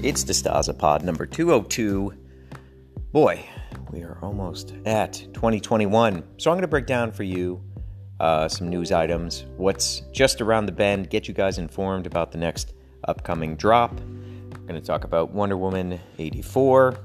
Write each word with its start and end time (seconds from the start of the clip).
It's 0.00 0.22
the 0.22 0.74
Pod 0.78 1.02
number 1.02 1.26
202. 1.26 2.14
Boy, 3.10 3.44
we 3.90 4.02
are 4.02 4.16
almost 4.22 4.74
at 4.86 5.14
2021. 5.34 6.22
So 6.36 6.50
I'm 6.50 6.54
going 6.54 6.62
to 6.62 6.68
break 6.68 6.86
down 6.86 7.10
for 7.10 7.24
you 7.24 7.60
uh, 8.20 8.46
some 8.46 8.68
news 8.68 8.92
items, 8.92 9.44
what's 9.56 10.02
just 10.12 10.40
around 10.40 10.66
the 10.66 10.72
bend, 10.72 11.10
get 11.10 11.26
you 11.26 11.34
guys 11.34 11.58
informed 11.58 12.06
about 12.06 12.30
the 12.30 12.38
next 12.38 12.74
upcoming 13.08 13.56
drop. 13.56 13.98
We're 13.98 14.68
going 14.68 14.80
to 14.80 14.86
talk 14.86 15.02
about 15.02 15.32
Wonder 15.32 15.56
Woman 15.56 15.98
84, 16.18 16.96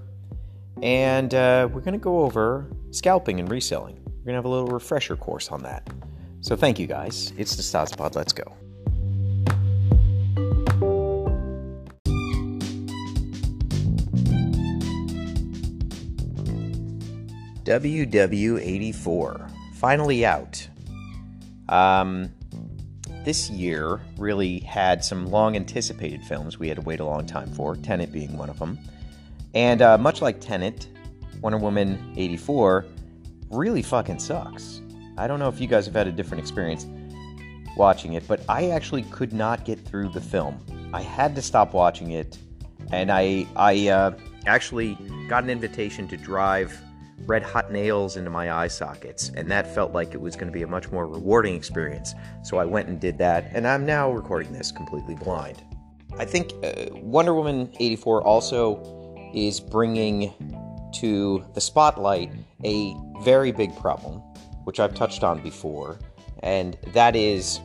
and 0.84 1.34
uh, 1.34 1.68
we're 1.71 1.82
going 1.82 1.94
to 1.94 1.98
go 1.98 2.20
over 2.20 2.68
scalping 2.91 3.39
and 3.39 3.50
reselling. 3.50 3.96
We're 4.05 4.12
going 4.12 4.34
to 4.34 4.34
have 4.34 4.46
a 4.46 4.50
little 4.50 4.68
refresher 4.68 5.16
course 5.16 5.50
on 5.50 5.64
that. 5.64 5.88
So 6.41 6.55
thank 6.55 6.78
you 6.78 6.86
guys. 6.86 7.34
It's 7.38 7.55
the 7.55 7.96
Pod. 7.96 8.16
Let's 8.16 8.34
go. 8.34 8.54
WW84, 17.63 19.52
finally 19.76 20.26
out. 20.26 20.67
Um, 21.70 22.30
this 23.23 23.49
year 23.49 24.02
really 24.17 24.59
had 24.59 25.03
some 25.03 25.27
long 25.27 25.55
anticipated 25.55 26.22
films 26.23 26.59
we 26.59 26.67
had 26.67 26.76
to 26.76 26.84
wait 26.84 26.99
a 26.99 27.05
long 27.05 27.26
time 27.26 27.49
for, 27.53 27.76
Tenet 27.76 28.12
being 28.12 28.38
one 28.38 28.49
of 28.49 28.59
them. 28.59 28.77
And 29.53 29.81
uh, 29.81 29.98
much 29.98 30.22
like 30.22 30.41
Tenet, 30.41 30.88
Wonder 31.41 31.58
Woman 31.58 32.13
84 32.17 32.86
really 33.49 33.81
fucking 33.81 34.20
sucks. 34.20 34.81
I 35.17 35.27
don't 35.27 35.39
know 35.39 35.48
if 35.48 35.61
you 35.61 35.67
guys 35.67 35.86
have 35.86 35.95
had 35.95 36.08
a 36.08 36.11
different 36.11 36.41
experience 36.41 36.88
watching 37.77 38.14
it, 38.14 38.27
but 38.27 38.41
I 38.50 38.70
actually 38.72 39.03
could 39.03 39.31
not 39.31 39.64
get 39.64 39.80
through 39.80 40.09
the 40.09 40.22
film. 40.22 40.59
I 40.94 41.02
had 41.02 41.36
to 41.36 41.41
stop 41.41 41.73
watching 41.73 42.11
it, 42.11 42.38
and 42.91 43.11
I 43.11 43.47
I 43.56 43.88
uh, 43.88 44.11
actually 44.45 44.97
got 45.28 45.44
an 45.44 45.50
invitation 45.50 46.08
to 46.09 46.17
drive 46.17 46.80
red 47.25 47.44
hot 47.44 47.72
nails 47.72 48.17
into 48.17 48.30
my 48.30 48.52
eye 48.52 48.67
sockets, 48.67 49.31
and 49.36 49.50
that 49.52 49.73
felt 49.73 49.94
like 49.94 50.14
it 50.14 50.22
was 50.22 50.36
going 50.36 50.47
to 50.47 50.53
be 50.53 50.64
a 50.64 50.67
much 50.67 50.92
more 50.92 51.08
rewarding 51.08 51.56
experience. 51.56 52.14
So 52.44 52.58
I 52.58 52.66
went 52.66 52.89
and 52.89 53.00
did 53.00 53.17
that, 53.19 53.50
and 53.53 53.67
I'm 53.67 53.86
now 53.86 54.11
recording 54.11 54.52
this 54.52 54.72
completely 54.72 55.16
blind. 55.16 55.64
I 56.17 56.25
think 56.25 56.52
uh, 56.64 56.95
Wonder 56.95 57.34
Woman 57.34 57.72
84 57.80 58.23
also 58.23 59.31
is 59.34 59.59
bringing 59.59 60.34
to 60.95 61.44
the 61.53 61.61
spotlight 61.61 62.31
a 62.64 62.95
very 63.22 63.52
big 63.52 63.75
problem, 63.78 64.19
which 64.66 64.80
I've 64.80 64.94
touched 64.94 65.23
on 65.23 65.41
before, 65.41 66.00
and 66.44 66.78
that 66.94 67.16
is 67.16 67.59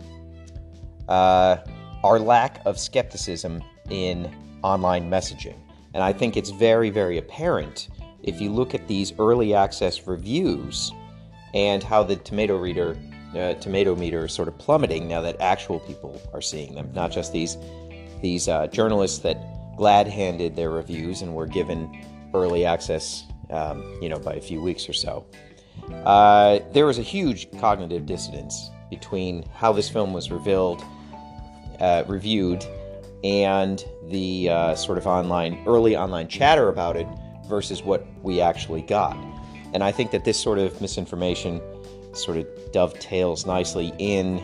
uh, 1.09 1.59
our 2.05 2.19
lack 2.19 2.65
of 2.65 2.79
skepticism 2.79 3.63
in 3.91 4.35
online 4.63 5.11
messaging. 5.11 5.57
And 5.95 6.03
I 6.03 6.13
think 6.13 6.37
it's 6.37 6.51
very, 6.51 6.91
very 6.91 7.19
apparent 7.19 7.89
if 8.23 8.41
you 8.41 8.51
look 8.51 8.75
at 8.75 8.87
these 8.89 9.13
early 9.19 9.55
access 9.55 10.07
reviews 10.07 10.93
and 11.55 11.83
how 11.83 12.03
the 12.03 12.17
tomato 12.17 12.57
reader 12.57 12.97
uh, 13.37 13.55
tomato 13.55 13.95
meter 13.95 14.25
is 14.25 14.33
sort 14.33 14.49
of 14.49 14.57
plummeting 14.59 15.07
now 15.07 15.21
that 15.21 15.41
actual 15.41 15.81
people 15.81 16.21
are 16.33 16.41
seeing 16.41 16.75
them, 16.75 16.91
not 16.95 17.11
just 17.11 17.33
these 17.33 17.59
these 18.23 18.49
uh, 18.49 18.67
journalists 18.69 19.19
that 19.19 19.37
glad 19.77 20.09
handed 20.09 20.57
their 20.57 20.71
reviews 20.71 21.23
and 21.23 21.33
were 21.35 21.47
given 21.47 22.05
early 22.35 22.65
access, 22.65 23.25
um, 23.51 23.97
you 24.03 24.09
know, 24.09 24.19
by 24.19 24.35
a 24.35 24.41
few 24.41 24.61
weeks 24.61 24.89
or 24.89 24.93
so. 24.93 25.25
Uh, 26.05 26.59
there 26.73 26.87
was 26.87 26.99
a 26.99 27.03
huge 27.03 27.49
cognitive 27.61 28.05
dissonance 28.07 28.71
between 28.91 29.45
how 29.55 29.73
this 29.73 29.89
film 29.89 30.13
was 30.13 30.31
revealed, 30.31 30.83
uh, 31.81 32.03
reviewed, 32.09 32.65
and 33.23 33.85
the 34.09 34.49
uh, 34.49 34.75
sort 34.75 34.99
of 34.99 35.07
online 35.07 35.63
early 35.67 35.97
online 35.97 36.27
chatter 36.27 36.69
about 36.71 36.97
it 36.97 37.07
versus 37.49 37.83
what 37.83 38.07
we 38.23 38.41
actually 38.41 38.83
got. 38.83 39.17
And 39.75 39.83
I 39.83 39.93
think 39.93 40.11
that 40.13 40.25
this 40.25 40.39
sort 40.39 40.59
of 40.59 40.81
misinformation 40.81 41.61
sort 42.13 42.39
of 42.39 42.47
dovetails 42.73 43.47
nicely 43.47 43.93
in 43.99 44.43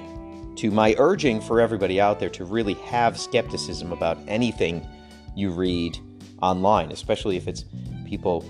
to 0.57 0.71
my 0.71 0.95
urging 0.99 1.41
for 1.41 1.61
everybody 1.61 2.01
out 2.01 2.21
there 2.21 2.31
to 2.31 2.45
really 2.45 2.75
have 2.75 3.19
skepticism 3.19 3.93
about 3.93 4.19
anything 4.29 4.87
you 5.35 5.51
read 5.51 5.99
online, 6.43 6.93
especially 6.93 7.37
if 7.37 7.49
it's 7.49 7.65
people 8.07 8.45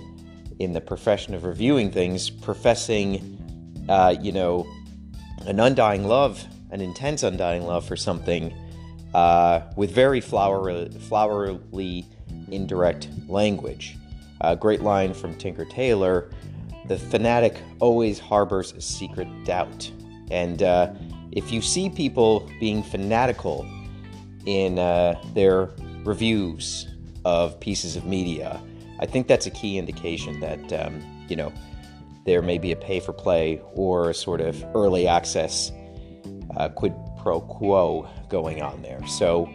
in 0.58 0.72
the 0.72 0.80
profession 0.80 1.34
of 1.34 1.44
reviewing 1.44 1.90
things 1.90 2.28
professing, 2.28 3.38
uh, 3.88 4.14
you 4.20 4.32
know, 4.32 4.66
an 5.46 5.60
undying 5.60 6.06
love, 6.06 6.44
an 6.70 6.80
intense 6.80 7.22
undying 7.22 7.62
love 7.62 7.84
for 7.84 7.96
something 7.96 8.52
uh, 9.14 9.60
with 9.76 9.90
very 9.90 10.20
flowery, 10.20 10.90
flowery 11.08 12.04
indirect 12.50 13.08
language. 13.28 13.96
A 14.40 14.56
great 14.56 14.82
line 14.82 15.14
from 15.14 15.34
Tinker 15.36 15.64
Tailor 15.64 16.30
the 16.86 16.98
fanatic 16.98 17.56
always 17.80 18.18
harbors 18.18 18.72
a 18.72 18.80
secret 18.80 19.28
doubt. 19.44 19.90
And 20.30 20.62
uh, 20.62 20.92
if 21.32 21.50
you 21.50 21.62
see 21.62 21.88
people 21.88 22.48
being 22.60 22.82
fanatical 22.82 23.66
in 24.46 24.78
uh, 24.78 25.20
their 25.34 25.70
reviews 26.04 26.88
of 27.24 27.58
pieces 27.60 27.96
of 27.96 28.04
media, 28.04 28.60
I 29.00 29.06
think 29.06 29.26
that's 29.26 29.46
a 29.46 29.50
key 29.50 29.78
indication 29.78 30.40
that, 30.40 30.72
um, 30.72 31.02
you 31.28 31.36
know, 31.36 31.52
there 32.26 32.42
may 32.42 32.58
be 32.58 32.72
a 32.72 32.76
pay 32.76 33.00
for 33.00 33.12
play 33.12 33.60
or 33.74 34.10
a 34.10 34.14
sort 34.14 34.40
of 34.40 34.62
early 34.74 35.06
access 35.06 35.72
uh, 36.56 36.68
quid 36.68 36.94
pro 37.22 37.40
quo 37.40 38.08
going 38.28 38.62
on 38.62 38.82
there. 38.82 39.04
So 39.06 39.50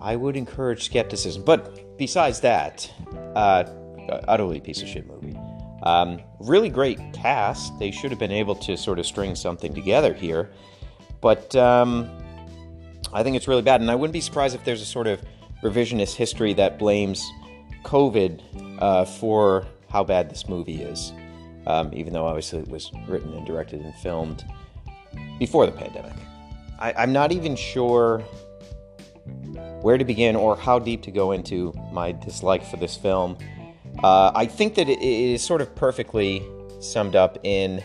I 0.00 0.16
would 0.16 0.36
encourage 0.36 0.84
skepticism. 0.84 1.42
But 1.44 1.98
besides 1.98 2.40
that, 2.40 2.90
uh, 3.34 3.64
utterly 4.08 4.60
piece 4.60 4.82
of 4.82 4.88
shit 4.88 5.06
movie. 5.06 5.36
Um, 5.82 6.20
really 6.40 6.68
great 6.68 6.98
cast. 7.12 7.78
They 7.78 7.90
should 7.90 8.10
have 8.10 8.18
been 8.18 8.32
able 8.32 8.54
to 8.56 8.76
sort 8.76 8.98
of 8.98 9.06
string 9.06 9.34
something 9.34 9.74
together 9.74 10.14
here, 10.14 10.50
but 11.20 11.54
um, 11.56 12.10
I 13.12 13.22
think 13.22 13.36
it's 13.36 13.48
really 13.48 13.62
bad. 13.62 13.80
And 13.80 13.90
I 13.90 13.94
wouldn't 13.94 14.12
be 14.12 14.20
surprised 14.20 14.54
if 14.54 14.64
there's 14.64 14.82
a 14.82 14.86
sort 14.86 15.06
of 15.06 15.22
revisionist 15.62 16.14
history 16.14 16.52
that 16.54 16.78
blames 16.78 17.24
COVID 17.84 18.42
uh, 18.80 19.04
for 19.04 19.66
how 19.88 20.02
bad 20.04 20.30
this 20.30 20.48
movie 20.48 20.82
is, 20.82 21.12
um, 21.66 21.90
even 21.94 22.12
though 22.12 22.26
obviously 22.26 22.58
it 22.58 22.68
was 22.68 22.90
written 23.08 23.32
and 23.32 23.46
directed 23.46 23.80
and 23.80 23.94
filmed 23.96 24.44
before 25.38 25.66
the 25.66 25.72
pandemic. 25.72 26.12
I, 26.78 26.92
I'm 26.94 27.12
not 27.12 27.32
even 27.32 27.56
sure 27.56 28.18
where 29.80 29.96
to 29.96 30.04
begin 30.04 30.36
or 30.36 30.56
how 30.56 30.78
deep 30.78 31.02
to 31.02 31.10
go 31.10 31.32
into 31.32 31.72
my 31.92 32.12
dislike 32.12 32.64
for 32.64 32.76
this 32.76 32.96
film. 32.96 33.38
Uh, 34.02 34.30
I 34.34 34.46
think 34.46 34.74
that 34.74 34.88
it 34.88 35.00
is 35.00 35.42
sort 35.42 35.60
of 35.60 35.74
perfectly 35.74 36.46
summed 36.80 37.16
up 37.16 37.38
in 37.42 37.82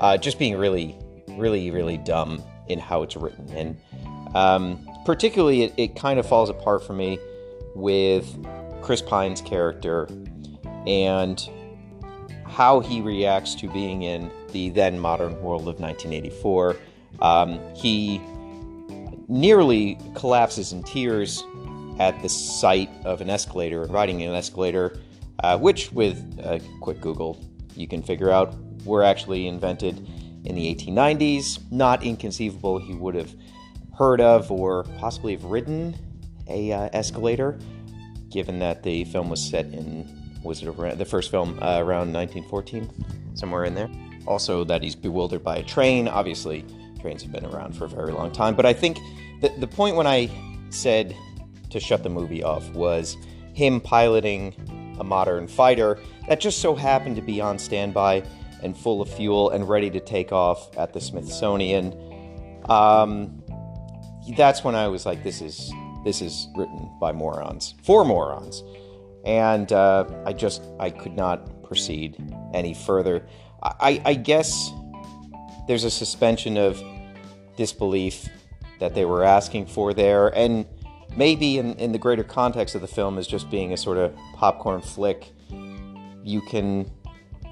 uh, 0.00 0.16
just 0.16 0.38
being 0.38 0.56
really, 0.56 0.96
really, 1.30 1.70
really 1.70 1.96
dumb 1.96 2.42
in 2.68 2.78
how 2.78 3.02
it's 3.02 3.16
written. 3.16 3.48
And 3.50 4.36
um, 4.36 4.88
particularly, 5.04 5.62
it, 5.62 5.74
it 5.76 5.96
kind 5.96 6.18
of 6.18 6.26
falls 6.26 6.50
apart 6.50 6.86
for 6.86 6.92
me 6.92 7.18
with 7.74 8.26
Chris 8.82 9.00
Pine's 9.00 9.40
character 9.40 10.08
and 10.86 11.48
how 12.46 12.80
he 12.80 13.00
reacts 13.00 13.54
to 13.56 13.70
being 13.70 14.02
in 14.02 14.30
the 14.52 14.70
then 14.70 14.98
modern 14.98 15.32
world 15.42 15.62
of 15.62 15.80
1984. 15.80 16.76
Um, 17.20 17.58
he 17.74 18.20
nearly 19.28 19.98
collapses 20.14 20.72
in 20.72 20.82
tears 20.82 21.42
at 21.98 22.20
the 22.22 22.28
sight 22.28 22.90
of 23.04 23.20
an 23.20 23.30
escalator 23.30 23.82
and 23.82 23.92
riding 23.92 24.22
an 24.22 24.34
escalator 24.34 24.98
uh, 25.44 25.58
which, 25.58 25.92
with 25.92 26.16
a 26.42 26.58
quick 26.80 27.00
Google, 27.02 27.38
you 27.76 27.86
can 27.86 28.02
figure 28.02 28.30
out 28.30 28.54
were 28.84 29.02
actually 29.02 29.46
invented 29.46 29.98
in 30.44 30.54
the 30.54 30.74
1890s. 30.74 31.60
Not 31.70 32.02
inconceivable 32.02 32.78
he 32.78 32.94
would 32.94 33.14
have 33.14 33.34
heard 33.98 34.20
of 34.20 34.50
or 34.50 34.84
possibly 34.98 35.32
have 35.32 35.44
ridden 35.44 35.94
a 36.48 36.72
uh, 36.72 36.88
escalator, 36.92 37.58
given 38.30 38.58
that 38.60 38.82
the 38.82 39.04
film 39.04 39.28
was 39.28 39.42
set 39.42 39.66
in 39.66 40.08
was 40.42 40.62
it 40.62 40.68
around, 40.68 40.98
the 40.98 41.04
first 41.04 41.30
film 41.30 41.58
uh, 41.62 41.78
around 41.78 42.12
1914, 42.12 42.90
somewhere 43.34 43.64
in 43.64 43.74
there. 43.74 43.90
Also, 44.26 44.64
that 44.64 44.82
he's 44.82 44.94
bewildered 44.94 45.42
by 45.42 45.56
a 45.56 45.62
train. 45.62 46.08
Obviously, 46.08 46.64
trains 47.00 47.22
have 47.22 47.32
been 47.32 47.46
around 47.46 47.74
for 47.76 47.84
a 47.84 47.88
very 47.88 48.12
long 48.12 48.30
time. 48.30 48.54
But 48.54 48.66
I 48.66 48.72
think 48.72 48.98
that 49.40 49.60
the 49.60 49.66
point 49.66 49.96
when 49.96 50.06
I 50.06 50.30
said 50.70 51.14
to 51.70 51.80
shut 51.80 52.02
the 52.02 52.08
movie 52.08 52.42
off 52.42 52.70
was 52.72 53.16
him 53.54 53.80
piloting 53.80 54.54
a 54.98 55.04
modern 55.04 55.46
fighter 55.46 55.98
that 56.28 56.40
just 56.40 56.60
so 56.60 56.74
happened 56.74 57.16
to 57.16 57.22
be 57.22 57.40
on 57.40 57.58
standby 57.58 58.22
and 58.62 58.76
full 58.76 59.02
of 59.02 59.08
fuel 59.12 59.50
and 59.50 59.68
ready 59.68 59.90
to 59.90 60.00
take 60.00 60.32
off 60.32 60.76
at 60.76 60.92
the 60.92 61.00
Smithsonian. 61.00 61.94
Um, 62.68 63.42
that's 64.36 64.64
when 64.64 64.74
I 64.74 64.88
was 64.88 65.04
like, 65.04 65.22
this 65.22 65.40
is 65.40 65.72
this 66.04 66.20
is 66.20 66.48
written 66.56 66.90
by 67.00 67.12
morons 67.12 67.74
for 67.82 68.04
morons, 68.04 68.62
and 69.24 69.70
uh, 69.72 70.06
I 70.24 70.32
just 70.32 70.62
I 70.80 70.90
could 70.90 71.14
not 71.14 71.62
proceed 71.62 72.16
any 72.52 72.74
further. 72.74 73.26
I, 73.62 74.00
I 74.04 74.14
guess 74.14 74.70
there's 75.66 75.84
a 75.84 75.90
suspension 75.90 76.56
of 76.58 76.82
disbelief 77.56 78.28
that 78.80 78.94
they 78.94 79.04
were 79.04 79.24
asking 79.24 79.66
for 79.66 79.94
there, 79.94 80.28
and 80.28 80.66
maybe 81.16 81.58
in, 81.58 81.74
in 81.74 81.92
the 81.92 81.98
greater 81.98 82.24
context 82.24 82.74
of 82.74 82.80
the 82.80 82.86
film 82.88 83.18
as 83.18 83.26
just 83.26 83.50
being 83.50 83.72
a 83.72 83.76
sort 83.76 83.98
of 83.98 84.14
popcorn 84.34 84.80
flick, 84.80 85.32
you 86.22 86.40
can 86.42 86.90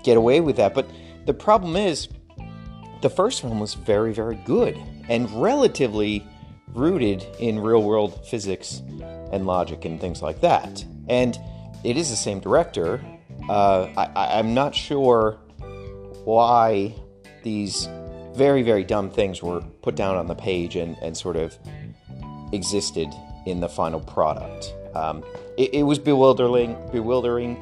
get 0.03 0.17
away 0.17 0.41
with 0.41 0.57
that. 0.57 0.75
But 0.75 0.89
the 1.27 1.35
problem 1.35 1.77
is, 1.77 2.09
the 3.03 3.11
first 3.11 3.43
one 3.43 3.59
was 3.59 3.75
very, 3.75 4.13
very 4.13 4.37
good 4.45 4.79
and 5.09 5.31
relatively 5.43 6.27
rooted 6.69 7.27
in 7.39 7.59
real 7.59 7.83
world 7.83 8.25
physics 8.27 8.83
and 9.33 9.47
logic 9.47 9.85
and 9.85 10.01
things 10.01 10.23
like 10.23 10.41
that. 10.41 10.85
And 11.09 11.39
it 11.85 11.97
is 11.97 12.11
the 12.11 12.17
same 12.17 12.41
director. 12.41 13.01
Uh, 13.49 13.89
I, 13.97 14.39
I'm 14.39 14.55
not 14.55 14.75
sure 14.75 15.39
why 16.25 16.95
these 17.43 17.89
very, 18.35 18.63
very 18.63 18.85
dumb 18.85 19.11
things 19.11 19.43
were 19.43 19.61
put 19.83 19.97
down 19.97 20.17
on 20.17 20.27
the 20.27 20.35
page 20.35 20.77
and, 20.77 20.97
and 21.03 21.17
sort 21.17 21.37
of 21.37 21.59
existed 22.53 23.09
in 23.47 23.61
the 23.61 23.69
final 23.69 24.01
product. 24.01 24.75
Um, 24.95 25.25
it, 25.57 25.75
it, 25.75 25.83
was 25.83 25.99
bewildering. 25.99 26.77
Bewildering. 26.93 27.57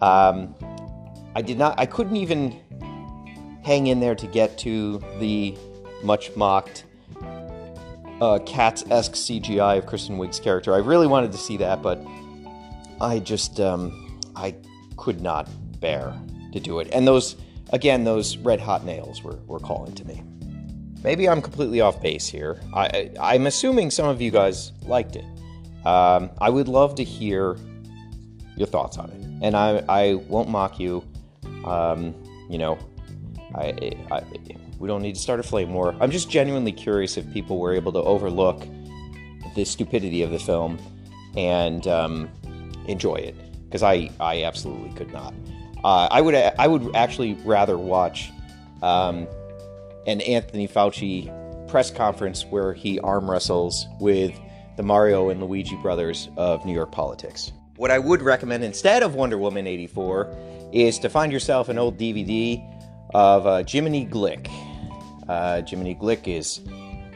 Um, 0.00 0.54
I 1.34 1.42
did 1.42 1.58
not. 1.58 1.78
I 1.78 1.86
couldn't 1.86 2.16
even 2.16 2.58
hang 3.62 3.86
in 3.86 4.00
there 4.00 4.14
to 4.14 4.26
get 4.26 4.58
to 4.58 4.98
the 5.18 5.56
much 6.02 6.34
mocked 6.34 6.84
uh, 8.20 8.38
Cats 8.46 8.84
esque 8.90 9.12
CGI 9.12 9.78
of 9.78 9.86
Kristen 9.86 10.16
Wiig's 10.16 10.40
character. 10.40 10.74
I 10.74 10.78
really 10.78 11.06
wanted 11.06 11.32
to 11.32 11.38
see 11.38 11.56
that, 11.58 11.82
but 11.82 12.00
I 13.00 13.18
just 13.18 13.60
um, 13.60 14.20
I 14.36 14.54
could 14.96 15.20
not 15.20 15.48
bear 15.80 16.14
to 16.52 16.60
do 16.60 16.80
it. 16.80 16.88
And 16.92 17.06
those 17.06 17.36
again, 17.70 18.04
those 18.04 18.36
red 18.36 18.60
hot 18.60 18.84
nails 18.84 19.22
were, 19.22 19.38
were 19.46 19.60
calling 19.60 19.94
to 19.94 20.06
me. 20.06 20.22
Maybe 21.02 21.28
I'm 21.28 21.42
completely 21.42 21.80
off 21.80 22.00
base 22.00 22.28
here. 22.28 22.60
I, 22.74 23.10
I'm 23.20 23.46
assuming 23.46 23.90
some 23.90 24.06
of 24.06 24.22
you 24.22 24.30
guys 24.30 24.72
liked 24.86 25.16
it. 25.16 25.24
Um, 25.84 26.30
I 26.40 26.48
would 26.48 26.68
love 26.68 26.94
to 26.96 27.04
hear 27.04 27.56
your 28.56 28.66
thoughts 28.68 28.98
on 28.98 29.10
it, 29.10 29.44
and 29.44 29.56
I, 29.56 29.82
I 29.88 30.14
won't 30.14 30.48
mock 30.48 30.78
you. 30.78 31.04
Um, 31.64 32.14
you 32.48 32.58
know, 32.58 32.78
I, 33.54 33.92
I, 34.10 34.22
we 34.78 34.86
don't 34.86 35.02
need 35.02 35.14
to 35.14 35.20
start 35.20 35.40
a 35.40 35.42
flame 35.42 35.74
war. 35.74 35.94
I'm 36.00 36.10
just 36.10 36.30
genuinely 36.30 36.72
curious 36.72 37.16
if 37.16 37.30
people 37.32 37.58
were 37.58 37.72
able 37.72 37.92
to 37.92 38.00
overlook 38.00 38.66
the 39.54 39.64
stupidity 39.64 40.22
of 40.22 40.30
the 40.30 40.38
film 40.38 40.78
and 41.36 41.86
um, 41.88 42.28
enjoy 42.86 43.16
it, 43.16 43.34
because 43.64 43.82
I, 43.82 44.10
I 44.20 44.44
absolutely 44.44 44.90
could 44.96 45.12
not. 45.12 45.34
Uh, 45.82 46.06
I 46.10 46.20
would 46.20 46.34
I 46.34 46.68
would 46.68 46.94
actually 46.94 47.34
rather 47.44 47.76
watch 47.76 48.30
um, 48.82 49.26
an 50.06 50.20
Anthony 50.22 50.66
Fauci 50.68 51.30
press 51.68 51.90
conference 51.90 52.44
where 52.44 52.72
he 52.72 52.98
arm 53.00 53.30
wrestles 53.30 53.86
with 54.00 54.38
the 54.76 54.82
Mario 54.82 55.30
and 55.30 55.40
Luigi 55.40 55.76
brothers 55.76 56.28
of 56.36 56.64
New 56.64 56.74
York 56.74 56.92
politics. 56.92 57.52
What 57.76 57.90
I 57.90 57.98
would 57.98 58.22
recommend 58.22 58.64
instead 58.64 59.02
of 59.02 59.14
Wonder 59.14 59.38
Woman 59.38 59.66
84 59.66 60.34
is 60.72 60.98
to 61.00 61.08
find 61.08 61.32
yourself 61.32 61.68
an 61.68 61.78
old 61.78 61.98
DVD 61.98 62.62
of 63.14 63.46
uh, 63.46 63.62
Jiminy 63.66 64.06
Glick. 64.06 64.50
Uh, 65.28 65.62
Jiminy 65.62 65.94
Glick 65.94 66.28
is, 66.28 66.60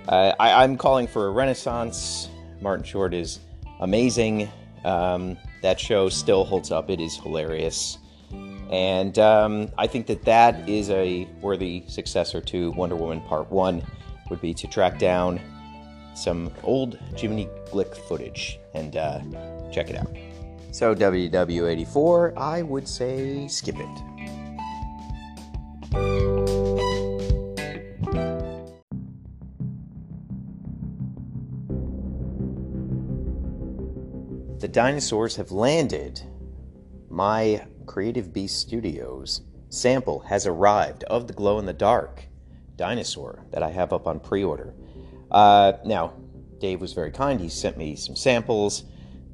uh, 0.08 0.32
I, 0.38 0.64
am 0.64 0.76
calling 0.76 1.06
for 1.06 1.26
a 1.26 1.30
renaissance. 1.30 2.28
Martin 2.60 2.84
Short 2.84 3.14
is 3.14 3.40
amazing. 3.80 4.48
Um, 4.84 5.36
that 5.62 5.80
show 5.80 6.08
still 6.08 6.44
holds 6.44 6.70
up, 6.70 6.90
it 6.90 7.00
is 7.00 7.16
hilarious. 7.16 7.98
And 8.70 9.18
um, 9.18 9.70
I 9.78 9.86
think 9.86 10.06
that 10.06 10.24
that 10.24 10.68
is 10.68 10.90
a 10.90 11.28
worthy 11.40 11.84
successor 11.86 12.40
to 12.40 12.72
Wonder 12.72 12.96
Woman 12.96 13.20
Part 13.20 13.50
1, 13.50 13.82
would 14.30 14.40
be 14.40 14.52
to 14.54 14.66
track 14.66 14.98
down 14.98 15.40
some 16.14 16.50
old 16.62 16.98
Jiminy 17.16 17.48
Glick 17.66 17.96
footage 17.96 18.58
and 18.74 18.96
uh, 18.96 19.20
check 19.70 19.90
it 19.90 19.96
out. 19.96 20.10
So, 20.72 20.94
WW84, 20.94 22.36
I 22.36 22.62
would 22.62 22.88
say 22.88 23.46
skip 23.48 23.76
it. 23.78 24.16
The 34.58 34.68
dinosaurs 34.68 35.36
have 35.36 35.52
landed. 35.52 36.20
My 37.08 37.64
Creative 37.86 38.32
Beast 38.32 38.58
Studios 38.58 39.42
sample 39.68 40.20
has 40.20 40.46
arrived 40.46 41.04
of 41.04 41.26
the 41.26 41.32
glow 41.32 41.58
in 41.58 41.66
the 41.66 41.72
dark 41.72 42.24
dinosaur 42.76 43.46
that 43.50 43.62
I 43.62 43.70
have 43.70 43.92
up 43.92 44.06
on 44.06 44.20
pre 44.20 44.44
order. 44.44 44.74
Uh, 45.30 45.74
now, 45.84 46.12
Dave 46.58 46.80
was 46.80 46.92
very 46.92 47.10
kind. 47.10 47.40
He 47.40 47.48
sent 47.48 47.76
me 47.76 47.96
some 47.96 48.16
samples. 48.16 48.84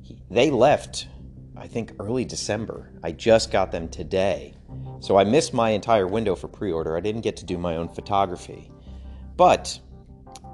He, 0.03 0.17
they 0.31 0.51
left, 0.51 1.09
I 1.57 1.67
think, 1.67 1.93
early 1.99 2.25
December. 2.25 2.91
I 3.03 3.13
just 3.13 3.51
got 3.51 3.73
them 3.73 3.89
today. 3.89 4.55
So 5.01 5.19
I 5.19 5.25
missed 5.25 5.53
my 5.53 5.71
entire 5.71 6.07
window 6.07 6.35
for 6.35 6.49
pre 6.49 6.73
order. 6.73 6.97
I 6.97 7.01
didn't 7.01 7.23
get 7.23 7.37
to 7.39 7.45
do 7.45 7.59
my 7.59 7.77
own 7.77 7.89
photography. 7.89 8.71
But 9.37 9.79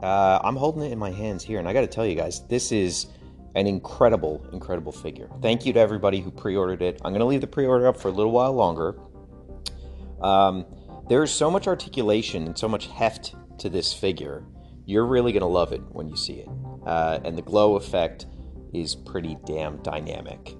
uh, 0.02 0.40
I'm 0.42 0.56
holding 0.56 0.82
it 0.82 0.92
in 0.92 0.98
my 0.98 1.10
hands 1.10 1.42
here, 1.42 1.58
and 1.58 1.68
I 1.68 1.72
got 1.72 1.82
to 1.82 1.86
tell 1.86 2.06
you 2.06 2.14
guys, 2.14 2.46
this 2.48 2.72
is 2.72 3.06
an 3.58 3.66
incredible, 3.66 4.46
incredible 4.52 4.92
figure. 4.92 5.28
Thank 5.42 5.66
you 5.66 5.72
to 5.72 5.80
everybody 5.80 6.20
who 6.20 6.30
pre 6.30 6.56
ordered 6.56 6.80
it. 6.80 7.00
I'm 7.04 7.10
going 7.10 7.20
to 7.20 7.26
leave 7.26 7.40
the 7.40 7.48
pre 7.48 7.66
order 7.66 7.88
up 7.88 7.96
for 7.96 8.08
a 8.08 8.12
little 8.12 8.30
while 8.30 8.52
longer. 8.52 8.94
Um, 10.22 10.64
there's 11.08 11.32
so 11.32 11.50
much 11.50 11.66
articulation 11.66 12.46
and 12.46 12.56
so 12.56 12.68
much 12.68 12.86
heft 12.86 13.34
to 13.58 13.68
this 13.68 13.92
figure. 13.92 14.44
You're 14.86 15.06
really 15.06 15.32
going 15.32 15.40
to 15.40 15.46
love 15.46 15.72
it 15.72 15.82
when 15.90 16.08
you 16.08 16.16
see 16.16 16.34
it. 16.34 16.48
Uh, 16.86 17.18
and 17.24 17.36
the 17.36 17.42
glow 17.42 17.74
effect 17.74 18.26
is 18.72 18.94
pretty 18.94 19.36
damn 19.44 19.82
dynamic. 19.82 20.54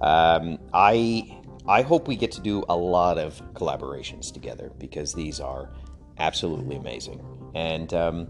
Um, 0.00 0.58
I 0.72 1.42
I 1.66 1.82
hope 1.82 2.08
we 2.08 2.16
get 2.16 2.32
to 2.32 2.40
do 2.40 2.64
a 2.70 2.76
lot 2.76 3.18
of 3.18 3.42
collaborations 3.52 4.32
together 4.32 4.72
because 4.78 5.12
these 5.12 5.38
are 5.38 5.70
absolutely 6.18 6.76
amazing, 6.76 7.20
and 7.54 7.92
um, 7.92 8.28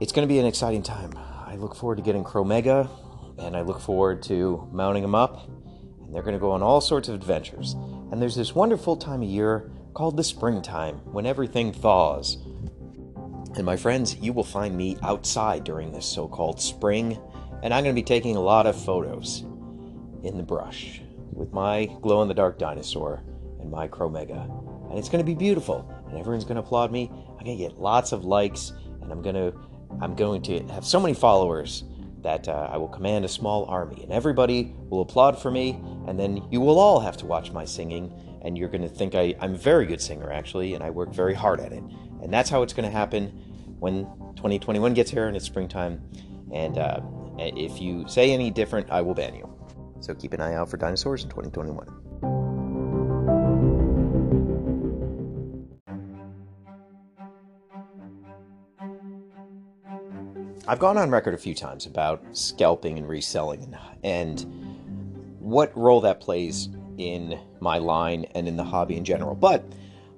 it's 0.00 0.12
going 0.12 0.28
to 0.28 0.32
be 0.32 0.38
an 0.38 0.46
exciting 0.46 0.82
time. 0.82 1.12
I 1.56 1.58
look 1.58 1.74
forward 1.74 1.96
to 1.96 2.02
getting 2.02 2.22
Chromega, 2.22 2.86
and 3.38 3.56
I 3.56 3.62
look 3.62 3.80
forward 3.80 4.22
to 4.24 4.68
mounting 4.72 5.00
them 5.00 5.14
up, 5.14 5.48
and 6.04 6.14
they're 6.14 6.22
going 6.22 6.34
to 6.34 6.38
go 6.38 6.50
on 6.50 6.62
all 6.62 6.82
sorts 6.82 7.08
of 7.08 7.14
adventures. 7.14 7.72
And 8.12 8.20
there's 8.20 8.34
this 8.36 8.54
wonderful 8.54 8.94
time 8.94 9.22
of 9.22 9.28
year 9.28 9.70
called 9.94 10.18
the 10.18 10.24
springtime 10.24 10.96
when 11.12 11.24
everything 11.24 11.72
thaws. 11.72 12.36
And 13.54 13.64
my 13.64 13.74
friends, 13.74 14.16
you 14.16 14.34
will 14.34 14.44
find 14.44 14.76
me 14.76 14.98
outside 15.02 15.64
during 15.64 15.92
this 15.92 16.04
so 16.04 16.28
called 16.28 16.60
spring, 16.60 17.18
and 17.62 17.72
I'm 17.72 17.84
going 17.84 17.96
to 17.96 17.98
be 17.98 18.04
taking 18.04 18.36
a 18.36 18.40
lot 18.40 18.66
of 18.66 18.78
photos 18.78 19.40
in 20.24 20.36
the 20.36 20.42
brush 20.42 21.00
with 21.32 21.54
my 21.54 21.86
glow 22.02 22.20
in 22.20 22.28
the 22.28 22.34
dark 22.34 22.58
dinosaur 22.58 23.22
and 23.60 23.70
my 23.70 23.88
Chromega. 23.88 24.90
And 24.90 24.98
it's 24.98 25.08
going 25.08 25.24
to 25.24 25.26
be 25.26 25.34
beautiful, 25.34 25.90
and 26.10 26.18
everyone's 26.18 26.44
going 26.44 26.56
to 26.56 26.62
applaud 26.62 26.92
me. 26.92 27.10
I'm 27.10 27.46
going 27.46 27.56
to 27.56 27.64
get 27.64 27.78
lots 27.78 28.12
of 28.12 28.26
likes, 28.26 28.74
and 29.00 29.10
I'm 29.10 29.22
going 29.22 29.36
to 29.36 29.58
I'm 30.00 30.14
going 30.14 30.42
to 30.42 30.62
have 30.68 30.84
so 30.84 31.00
many 31.00 31.14
followers 31.14 31.84
that 32.22 32.48
uh, 32.48 32.68
I 32.70 32.76
will 32.76 32.88
command 32.88 33.24
a 33.24 33.28
small 33.28 33.66
army, 33.66 34.02
and 34.02 34.12
everybody 34.12 34.74
will 34.88 35.00
applaud 35.00 35.40
for 35.40 35.50
me, 35.50 35.80
and 36.06 36.18
then 36.18 36.42
you 36.50 36.60
will 36.60 36.78
all 36.78 37.00
have 37.00 37.16
to 37.18 37.26
watch 37.26 37.52
my 37.52 37.64
singing, 37.64 38.12
and 38.42 38.58
you're 38.58 38.68
going 38.68 38.82
to 38.82 38.88
think 38.88 39.14
I, 39.14 39.34
I'm 39.40 39.54
a 39.54 39.58
very 39.58 39.86
good 39.86 40.00
singer, 40.00 40.32
actually, 40.32 40.74
and 40.74 40.82
I 40.82 40.90
work 40.90 41.12
very 41.12 41.34
hard 41.34 41.60
at 41.60 41.72
it. 41.72 41.82
And 42.22 42.32
that's 42.32 42.50
how 42.50 42.62
it's 42.62 42.72
going 42.72 42.88
to 42.88 42.96
happen 42.96 43.28
when 43.78 44.04
2021 44.36 44.94
gets 44.94 45.10
here 45.10 45.28
and 45.28 45.36
it's 45.36 45.46
springtime. 45.46 46.00
And 46.52 46.78
uh, 46.78 47.00
if 47.38 47.80
you 47.80 48.06
say 48.08 48.32
any 48.32 48.50
different, 48.50 48.90
I 48.90 49.02
will 49.02 49.14
ban 49.14 49.34
you. 49.34 49.52
So 50.00 50.14
keep 50.14 50.32
an 50.32 50.40
eye 50.40 50.54
out 50.54 50.68
for 50.70 50.76
dinosaurs 50.76 51.22
in 51.24 51.30
2021. 51.30 52.05
I've 60.68 60.80
gone 60.80 60.98
on 60.98 61.10
record 61.10 61.32
a 61.32 61.38
few 61.38 61.54
times 61.54 61.86
about 61.86 62.24
scalping 62.32 62.98
and 62.98 63.08
reselling 63.08 63.76
and 64.02 64.44
what 65.38 65.76
role 65.76 66.00
that 66.00 66.20
plays 66.20 66.68
in 66.98 67.38
my 67.60 67.78
line 67.78 68.24
and 68.34 68.48
in 68.48 68.56
the 68.56 68.64
hobby 68.64 68.96
in 68.96 69.04
general. 69.04 69.36
But 69.36 69.64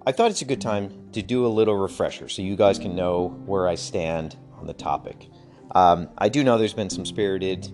I 0.07 0.13
thought 0.13 0.31
it's 0.31 0.41
a 0.41 0.47
good 0.47 0.63
time 0.63 1.11
to 1.13 1.21
do 1.21 1.45
a 1.45 1.49
little 1.49 1.77
refresher 1.77 2.31
so 2.31 2.41
you 2.41 2.57
guys 2.57 2.79
can 2.79 2.97
know 2.97 3.29
where 3.45 3.69
I 3.69 3.75
stand 3.75 4.37
on 4.59 4.67
the 4.67 4.73
topic. 4.73 5.29
Um, 5.75 6.09
I 6.17 6.31
do 6.31 6.43
know 6.43 6.57
there's 6.57 6.73
been 6.73 6.89
some 6.89 7.05
spirited 7.05 7.71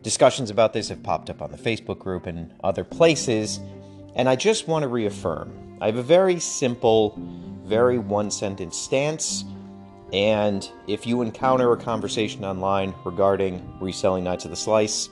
discussions 0.00 0.48
about 0.48 0.72
this 0.72 0.88
have 0.88 1.02
popped 1.02 1.28
up 1.28 1.42
on 1.42 1.50
the 1.50 1.58
Facebook 1.58 1.98
group 1.98 2.24
and 2.24 2.54
other 2.64 2.84
places, 2.84 3.60
and 4.16 4.30
I 4.30 4.36
just 4.36 4.66
want 4.66 4.82
to 4.82 4.88
reaffirm 4.88 5.78
I 5.82 5.86
have 5.86 5.96
a 5.96 6.02
very 6.02 6.40
simple, 6.40 7.18
very 7.66 7.98
one 7.98 8.30
sentence 8.30 8.78
stance 8.78 9.44
and 10.14 10.70
if 10.86 11.08
you 11.08 11.22
encounter 11.22 11.72
a 11.72 11.76
conversation 11.76 12.44
online 12.44 12.94
regarding 13.04 13.60
reselling 13.80 14.22
Knights 14.22 14.44
of 14.44 14.52
the 14.52 14.56
Slice 14.56 15.08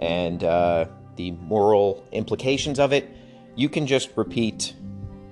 and 0.00 0.42
uh, 0.42 0.86
the 1.14 1.30
moral 1.30 2.04
implications 2.10 2.80
of 2.80 2.92
it, 2.92 3.08
you 3.54 3.68
can 3.68 3.86
just 3.86 4.10
repeat 4.16 4.74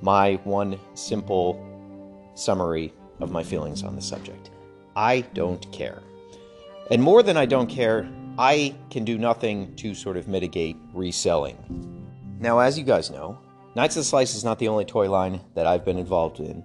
my 0.02 0.34
one 0.44 0.78
simple 0.94 1.60
summary 2.36 2.92
of 3.18 3.32
my 3.32 3.42
feelings 3.42 3.82
on 3.82 3.96
the 3.96 4.00
subject. 4.00 4.50
I 4.94 5.22
don't 5.34 5.70
care. 5.72 6.00
And 6.92 7.02
more 7.02 7.24
than 7.24 7.36
I 7.36 7.44
don't 7.44 7.68
care, 7.68 8.08
I 8.38 8.72
can 8.88 9.04
do 9.04 9.18
nothing 9.18 9.74
to 9.76 9.96
sort 9.96 10.16
of 10.16 10.28
mitigate 10.28 10.76
reselling. 10.94 12.06
Now, 12.38 12.60
as 12.60 12.78
you 12.78 12.84
guys 12.84 13.10
know, 13.10 13.36
Knights 13.74 13.96
of 13.96 14.02
the 14.02 14.04
Slice 14.04 14.36
is 14.36 14.44
not 14.44 14.60
the 14.60 14.68
only 14.68 14.84
toy 14.84 15.10
line 15.10 15.40
that 15.56 15.66
I've 15.66 15.84
been 15.84 15.98
involved 15.98 16.38
in 16.38 16.64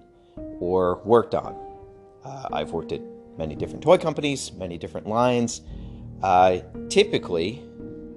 or 0.60 1.00
worked 1.04 1.34
on. 1.34 1.73
Uh, 2.24 2.48
I've 2.52 2.72
worked 2.72 2.92
at 2.92 3.02
many 3.36 3.54
different 3.54 3.82
toy 3.82 3.98
companies, 3.98 4.52
many 4.52 4.78
different 4.78 5.06
lines. 5.06 5.60
Uh, 6.22 6.60
typically, 6.88 7.62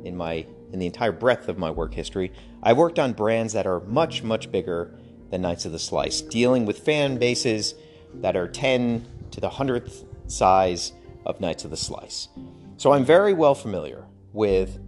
in 0.04 0.16
my 0.16 0.46
in 0.72 0.80
the 0.80 0.86
entire 0.86 1.12
breadth 1.12 1.48
of 1.50 1.58
my 1.58 1.72
work 1.72 1.94
history, 1.94 2.32
I've 2.62 2.78
worked 2.78 3.00
on 3.00 3.14
brands 3.14 3.54
that 3.54 3.66
are 3.66 3.80
much 3.82 4.24
much 4.24 4.52
bigger 4.52 4.98
than 5.30 5.42
Knights 5.42 5.66
of 5.66 5.72
the 5.72 5.80
Slice, 5.80 6.22
dealing 6.22 6.66
with 6.66 6.80
fan 6.80 7.18
bases 7.18 7.76
that 8.16 8.38
are 8.38 8.48
10 8.48 9.06
to 9.32 9.42
the 9.42 9.50
hundredth 9.50 10.06
size 10.28 10.94
of 11.26 11.42
Knights 11.42 11.66
of 11.66 11.72
the 11.72 11.78
Slice. 11.78 12.30
So 12.78 12.94
I'm 12.94 13.04
very 13.04 13.34
well 13.34 13.56
familiar 13.56 14.06
with 14.32 14.80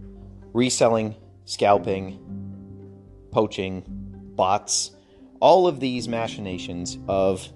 reselling, 0.52 1.14
scalping, 1.44 2.18
poaching, 3.30 3.82
bots, 4.34 4.92
all 5.40 5.66
of 5.66 5.80
these 5.80 6.08
machinations 6.08 6.98
of 7.08 7.48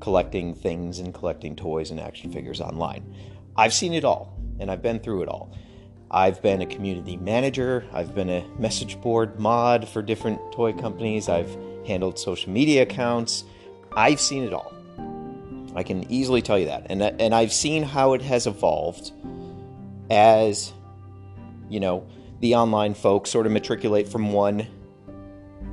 collecting 0.00 0.54
things 0.54 0.98
and 0.98 1.14
collecting 1.14 1.54
toys 1.54 1.90
and 1.90 2.00
action 2.00 2.32
figures 2.32 2.60
online. 2.60 3.14
I've 3.56 3.72
seen 3.72 3.92
it 3.92 4.04
all 4.04 4.36
and 4.58 4.70
I've 4.70 4.82
been 4.82 5.00
through 5.00 5.22
it 5.22 5.28
all. 5.28 5.52
I've 6.10 6.42
been 6.42 6.60
a 6.60 6.66
community 6.66 7.16
manager, 7.16 7.84
I've 7.92 8.14
been 8.14 8.30
a 8.30 8.44
message 8.58 9.00
board 9.00 9.38
mod 9.38 9.88
for 9.88 10.02
different 10.02 10.40
toy 10.52 10.72
companies, 10.72 11.28
I've 11.28 11.56
handled 11.86 12.18
social 12.18 12.52
media 12.52 12.82
accounts. 12.82 13.44
I've 13.96 14.20
seen 14.20 14.44
it 14.44 14.52
all. 14.52 14.72
I 15.74 15.82
can 15.82 16.10
easily 16.10 16.42
tell 16.42 16.58
you 16.58 16.66
that. 16.66 16.86
And 16.90 17.02
and 17.02 17.34
I've 17.34 17.52
seen 17.52 17.82
how 17.82 18.14
it 18.14 18.22
has 18.22 18.46
evolved 18.46 19.12
as 20.10 20.72
you 21.68 21.80
know, 21.80 22.06
the 22.40 22.56
online 22.56 22.94
folks 22.94 23.30
sort 23.30 23.46
of 23.46 23.52
matriculate 23.52 24.08
from 24.08 24.32
one 24.32 24.66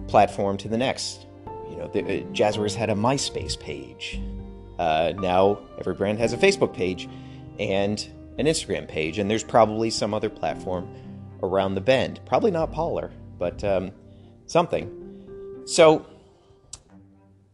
platform 0.08 0.58
to 0.58 0.68
the 0.68 0.78
next. 0.78 1.27
You 1.70 1.78
know, 1.78 1.88
the, 1.88 2.02
uh, 2.02 2.26
Jazzwares 2.32 2.76
had 2.76 2.90
a 2.90 2.96
MySpace 2.96 3.60
page. 3.60 4.20
Uh, 4.80 5.14
now 5.18 5.60
every 5.80 5.94
brand 5.94 6.20
has 6.20 6.34
a 6.34 6.38
Facebook 6.38 6.74
page 6.74 7.10
and 7.60 8.08
an 8.38 8.46
Instagram 8.46 8.88
page, 8.88 9.18
and 9.18 9.30
there's 9.30 9.44
probably 9.44 9.90
some 9.90 10.14
other 10.14 10.30
platform 10.30 10.88
around 11.44 11.76
the 11.76 11.82
bend. 11.82 12.20
Probably 12.26 12.52
not 12.52 12.72
Parler, 12.72 13.12
but 13.40 13.64
um, 13.64 13.92
something. 14.46 15.64
So, 15.66 16.06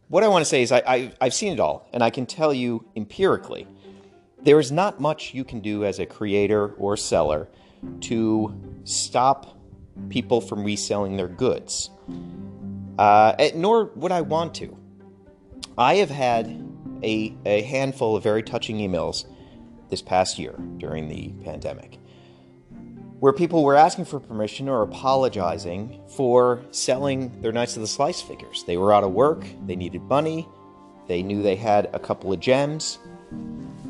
what 0.08 0.22
I 0.22 0.28
want 0.28 0.42
to 0.42 0.48
say 0.48 0.62
is 0.62 0.70
I, 0.70 0.82
I, 0.86 1.12
I've 1.20 1.34
seen 1.34 1.52
it 1.52 1.60
all, 1.60 1.88
and 1.92 2.02
I 2.02 2.10
can 2.10 2.26
tell 2.26 2.52
you 2.52 2.84
empirically 2.94 3.66
there 4.42 4.60
is 4.60 4.70
not 4.70 5.00
much 5.00 5.32
you 5.32 5.42
can 5.42 5.60
do 5.60 5.84
as 5.84 5.98
a 5.98 6.06
creator 6.06 6.68
or 6.74 6.96
seller 6.96 7.48
to 8.02 8.54
stop 8.84 9.58
people 10.10 10.40
from 10.40 10.62
reselling 10.62 11.16
their 11.16 11.28
goods. 11.28 11.90
Uh, 12.98 13.34
eh, 13.38 13.52
nor 13.54 13.86
would 13.96 14.12
I 14.12 14.20
want 14.20 14.54
to. 14.56 14.76
I 15.76 15.96
have 15.96 16.10
had 16.10 16.46
a, 17.02 17.36
a 17.44 17.62
handful 17.62 18.16
of 18.16 18.22
very 18.22 18.42
touching 18.42 18.78
emails 18.78 19.26
this 19.90 20.02
past 20.02 20.38
year 20.38 20.54
during 20.78 21.08
the 21.08 21.30
pandemic 21.44 21.98
where 23.24 23.32
people 23.32 23.64
were 23.64 23.74
asking 23.74 24.04
for 24.04 24.20
permission 24.20 24.68
or 24.68 24.82
apologizing 24.82 25.98
for 26.08 26.62
selling 26.72 27.40
their 27.40 27.52
Knights 27.52 27.74
of 27.74 27.80
the 27.80 27.88
Slice 27.88 28.20
figures. 28.20 28.64
They 28.64 28.76
were 28.76 28.92
out 28.92 29.02
of 29.02 29.12
work, 29.12 29.46
they 29.64 29.76
needed 29.76 30.02
money, 30.02 30.46
they 31.08 31.22
knew 31.22 31.42
they 31.42 31.56
had 31.56 31.88
a 31.94 31.98
couple 31.98 32.34
of 32.34 32.40
gems, 32.40 32.98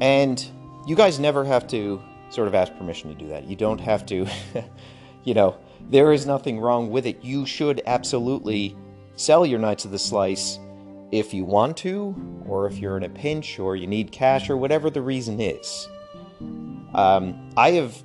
and 0.01 0.49
you 0.87 0.95
guys 0.95 1.19
never 1.19 1.45
have 1.45 1.67
to 1.67 2.01
sort 2.31 2.47
of 2.47 2.55
ask 2.55 2.73
permission 2.77 3.11
to 3.11 3.17
do 3.17 3.27
that. 3.27 3.43
You 3.49 3.57
don't 3.57 3.81
have 3.81 4.07
to, 4.07 4.25
you 5.25 5.35
know, 5.35 5.57
there 5.91 6.13
is 6.13 6.27
nothing 6.27 6.61
wrong 6.61 6.93
with 6.93 7.05
it. 7.05 7.25
You 7.25 7.45
should 7.45 7.83
absolutely 7.87 8.77
sell 9.16 9.44
your 9.47 9.59
Knights 9.59 9.85
of 9.85 9.90
the 9.90 9.99
Slice 9.99 10.59
if 11.12 11.33
you 11.33 11.44
want 11.44 11.76
to, 11.78 12.14
or 12.47 12.66
if 12.66 12.78
you're 12.78 12.97
in 12.97 13.04
a 13.04 13.09
pinch, 13.09 13.59
or 13.59 13.76
you 13.76 13.87
need 13.87 14.11
cash, 14.11 14.50
or 14.50 14.56
whatever 14.56 14.90
the 14.90 15.02
reason 15.02 15.40
is. 15.40 15.88
Um, 16.94 17.50
I 17.56 17.73
have 17.73 18.02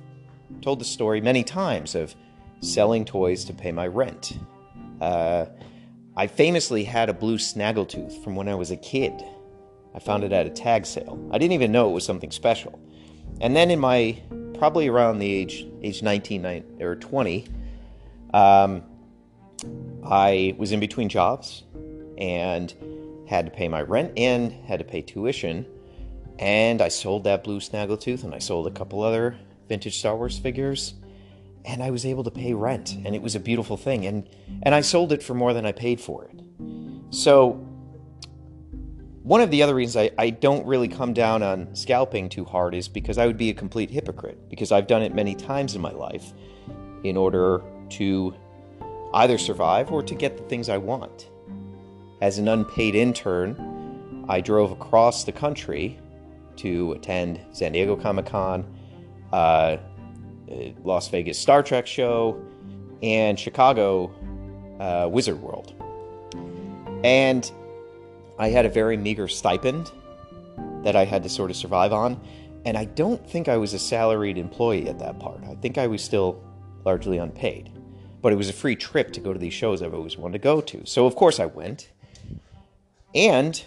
told 0.60 0.80
the 0.80 0.84
story 0.84 1.20
many 1.20 1.42
times 1.42 1.94
of 1.94 2.14
selling 2.60 3.04
toys 3.04 3.44
to 3.46 3.52
pay 3.52 3.72
my 3.72 3.86
rent. 3.86 4.38
Uh, 5.00 5.46
I 6.16 6.26
famously 6.26 6.84
had 6.84 7.08
a 7.08 7.14
blue 7.14 7.38
snaggletooth 7.38 8.22
from 8.22 8.36
when 8.36 8.48
I 8.48 8.54
was 8.54 8.70
a 8.70 8.76
kid. 8.76 9.12
I 9.94 9.98
found 9.98 10.22
it 10.22 10.32
at 10.32 10.46
a 10.46 10.50
tag 10.50 10.86
sale. 10.86 11.18
I 11.32 11.38
didn't 11.38 11.52
even 11.52 11.72
know 11.72 11.88
it 11.88 11.92
was 11.92 12.04
something 12.04 12.30
special. 12.30 12.78
And 13.40 13.56
then 13.56 13.70
in 13.70 13.78
my 13.78 14.20
probably 14.58 14.88
around 14.88 15.18
the 15.18 15.32
age 15.32 15.66
age 15.82 16.02
19 16.02 16.80
or 16.80 16.96
20, 16.96 17.46
um, 18.34 18.82
I 20.04 20.54
was 20.58 20.72
in 20.72 20.80
between 20.80 21.08
jobs 21.08 21.64
and 22.18 22.74
had 23.28 23.46
to 23.46 23.52
pay 23.52 23.68
my 23.68 23.82
rent 23.82 24.12
and 24.16 24.52
had 24.52 24.78
to 24.80 24.84
pay 24.84 25.02
tuition. 25.02 25.66
And 26.38 26.80
I 26.80 26.88
sold 26.88 27.24
that 27.24 27.44
blue 27.44 27.60
snaggletooth 27.60 28.24
and 28.24 28.34
I 28.34 28.38
sold 28.38 28.66
a 28.66 28.70
couple 28.70 29.02
other 29.02 29.36
vintage 29.68 29.98
Star 29.98 30.16
Wars 30.16 30.38
figures. 30.38 30.94
And 31.64 31.82
I 31.82 31.90
was 31.90 32.06
able 32.06 32.24
to 32.24 32.30
pay 32.30 32.54
rent 32.54 32.96
and 33.04 33.14
it 33.14 33.22
was 33.22 33.34
a 33.34 33.40
beautiful 33.40 33.76
thing. 33.76 34.06
And, 34.06 34.28
and 34.62 34.74
I 34.74 34.80
sold 34.80 35.12
it 35.12 35.22
for 35.22 35.34
more 35.34 35.52
than 35.52 35.66
I 35.66 35.72
paid 35.72 36.00
for 36.00 36.24
it. 36.24 36.40
So, 37.10 37.66
one 39.22 39.42
of 39.42 39.50
the 39.50 39.62
other 39.62 39.74
reasons 39.74 40.10
I, 40.18 40.24
I 40.24 40.30
don't 40.30 40.66
really 40.66 40.88
come 40.88 41.12
down 41.12 41.42
on 41.42 41.74
scalping 41.76 42.30
too 42.30 42.44
hard 42.44 42.74
is 42.74 42.88
because 42.88 43.18
I 43.18 43.26
would 43.26 43.36
be 43.36 43.50
a 43.50 43.54
complete 43.54 43.90
hypocrite. 43.90 44.48
Because 44.48 44.72
I've 44.72 44.86
done 44.86 45.02
it 45.02 45.14
many 45.14 45.34
times 45.34 45.74
in 45.74 45.82
my 45.82 45.92
life 45.92 46.32
in 47.04 47.16
order 47.16 47.62
to 47.90 48.34
either 49.14 49.38
survive 49.38 49.90
or 49.90 50.02
to 50.02 50.14
get 50.14 50.36
the 50.36 50.42
things 50.44 50.68
I 50.68 50.78
want. 50.78 51.30
As 52.20 52.38
an 52.38 52.48
unpaid 52.48 52.94
intern, 52.94 54.24
I 54.28 54.40
drove 54.40 54.70
across 54.70 55.24
the 55.24 55.32
country 55.32 55.98
to 56.56 56.92
attend 56.92 57.40
San 57.52 57.72
Diego 57.72 57.96
Comic 57.96 58.26
Con, 58.26 58.66
uh, 59.32 59.78
Las 60.84 61.08
Vegas 61.08 61.38
Star 61.38 61.62
Trek 61.62 61.86
show, 61.86 62.40
and 63.02 63.38
Chicago 63.38 64.12
uh, 64.78 65.08
Wizard 65.08 65.40
World. 65.40 65.74
And 67.02 67.50
I 68.38 68.50
had 68.50 68.66
a 68.66 68.68
very 68.68 68.96
meager 68.96 69.28
stipend 69.28 69.90
that 70.82 70.96
I 70.96 71.04
had 71.04 71.22
to 71.22 71.28
sort 71.28 71.50
of 71.50 71.56
survive 71.56 71.92
on. 71.92 72.20
And 72.66 72.76
I 72.76 72.84
don't 72.84 73.26
think 73.28 73.48
I 73.48 73.56
was 73.56 73.72
a 73.72 73.78
salaried 73.78 74.36
employee 74.36 74.88
at 74.88 74.98
that 74.98 75.18
part. 75.18 75.42
I 75.44 75.54
think 75.54 75.78
I 75.78 75.86
was 75.86 76.02
still 76.02 76.42
largely 76.84 77.16
unpaid 77.16 77.70
but 78.20 78.32
it 78.32 78.36
was 78.36 78.48
a 78.48 78.52
free 78.52 78.76
trip 78.76 79.12
to 79.12 79.20
go 79.20 79.32
to 79.32 79.38
these 79.38 79.54
shows 79.54 79.82
I've 79.82 79.94
always 79.94 80.16
wanted 80.16 80.34
to 80.34 80.44
go 80.44 80.60
to. 80.60 80.84
So, 80.84 81.06
of 81.06 81.16
course, 81.16 81.40
I 81.40 81.46
went. 81.46 81.90
And 83.14 83.62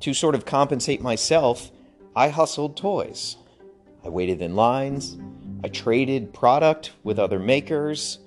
to 0.00 0.14
sort 0.14 0.34
of 0.34 0.44
compensate 0.44 1.00
myself, 1.00 1.70
I 2.14 2.28
hustled 2.28 2.76
toys. 2.76 3.36
I 4.04 4.08
waited 4.08 4.42
in 4.42 4.54
lines. 4.56 5.18
I 5.64 5.68
traded 5.68 6.32
product 6.32 6.92
with 7.02 7.18
other 7.18 7.38
makers. 7.38 8.18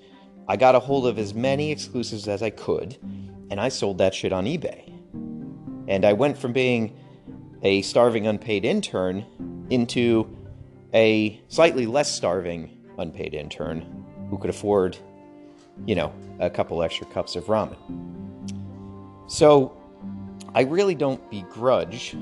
I 0.47 0.57
got 0.57 0.75
a 0.75 0.79
hold 0.79 1.07
of 1.07 1.17
as 1.17 1.33
many 1.33 1.71
exclusives 1.71 2.27
as 2.27 2.43
I 2.43 2.49
could, 2.49 2.97
and 3.49 3.59
I 3.59 3.69
sold 3.69 3.97
that 3.97 4.13
shit 4.13 4.31
on 4.31 4.45
eBay. 4.45 4.91
And 5.87 6.05
I 6.05 6.13
went 6.13 6.37
from 6.37 6.53
being 6.53 6.97
a 7.61 7.81
starving 7.81 8.27
unpaid 8.27 8.63
intern 8.63 9.25
into 9.69 10.37
a 10.93 11.41
slightly 11.47 11.87
less 11.87 12.11
starving 12.11 12.69
unpaid 12.97 13.33
intern 13.33 13.94
who 14.29 14.37
could 14.37 14.49
afford, 14.49 14.97
you 15.85 15.95
know, 15.95 16.13
a 16.39 16.49
couple 16.49 16.81
extra 16.83 17.05
cups 17.07 17.35
of 17.35 17.45
ramen. 17.45 17.77
So 19.27 19.75
I 20.53 20.61
really 20.61 20.95
don't 20.95 21.29
begrudge 21.29 22.15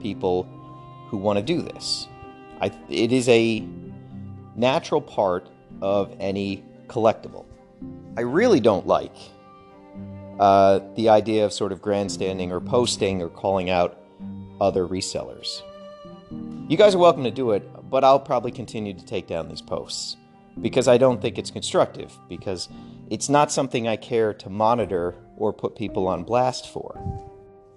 people 0.00 0.46
who 1.08 1.16
want 1.16 1.38
to 1.38 1.44
do 1.44 1.62
this. 1.62 2.08
I, 2.60 2.70
it 2.88 3.12
is 3.12 3.28
a 3.28 3.66
natural 4.54 5.00
part 5.00 5.48
of 5.80 6.14
any 6.20 6.64
collectible. 6.86 7.46
I 8.16 8.20
really 8.20 8.60
don't 8.60 8.86
like 8.86 9.16
uh, 10.38 10.80
the 10.94 11.08
idea 11.08 11.44
of 11.44 11.52
sort 11.52 11.72
of 11.72 11.82
grandstanding 11.82 12.52
or 12.52 12.60
posting 12.60 13.22
or 13.22 13.28
calling 13.28 13.70
out 13.70 13.98
other 14.60 14.86
resellers. 14.86 15.62
You 16.68 16.76
guys 16.76 16.94
are 16.94 16.98
welcome 16.98 17.24
to 17.24 17.30
do 17.30 17.52
it, 17.52 17.68
but 17.90 18.04
I'll 18.04 18.20
probably 18.20 18.50
continue 18.50 18.94
to 18.94 19.04
take 19.04 19.26
down 19.26 19.48
these 19.48 19.62
posts 19.62 20.16
because 20.60 20.88
I 20.88 20.98
don't 20.98 21.20
think 21.20 21.38
it's 21.38 21.50
constructive, 21.50 22.12
because 22.28 22.68
it's 23.10 23.28
not 23.28 23.52
something 23.52 23.86
I 23.86 23.96
care 23.96 24.32
to 24.34 24.50
monitor 24.50 25.14
or 25.36 25.52
put 25.52 25.76
people 25.76 26.08
on 26.08 26.24
blast 26.24 26.68
for. 26.72 27.00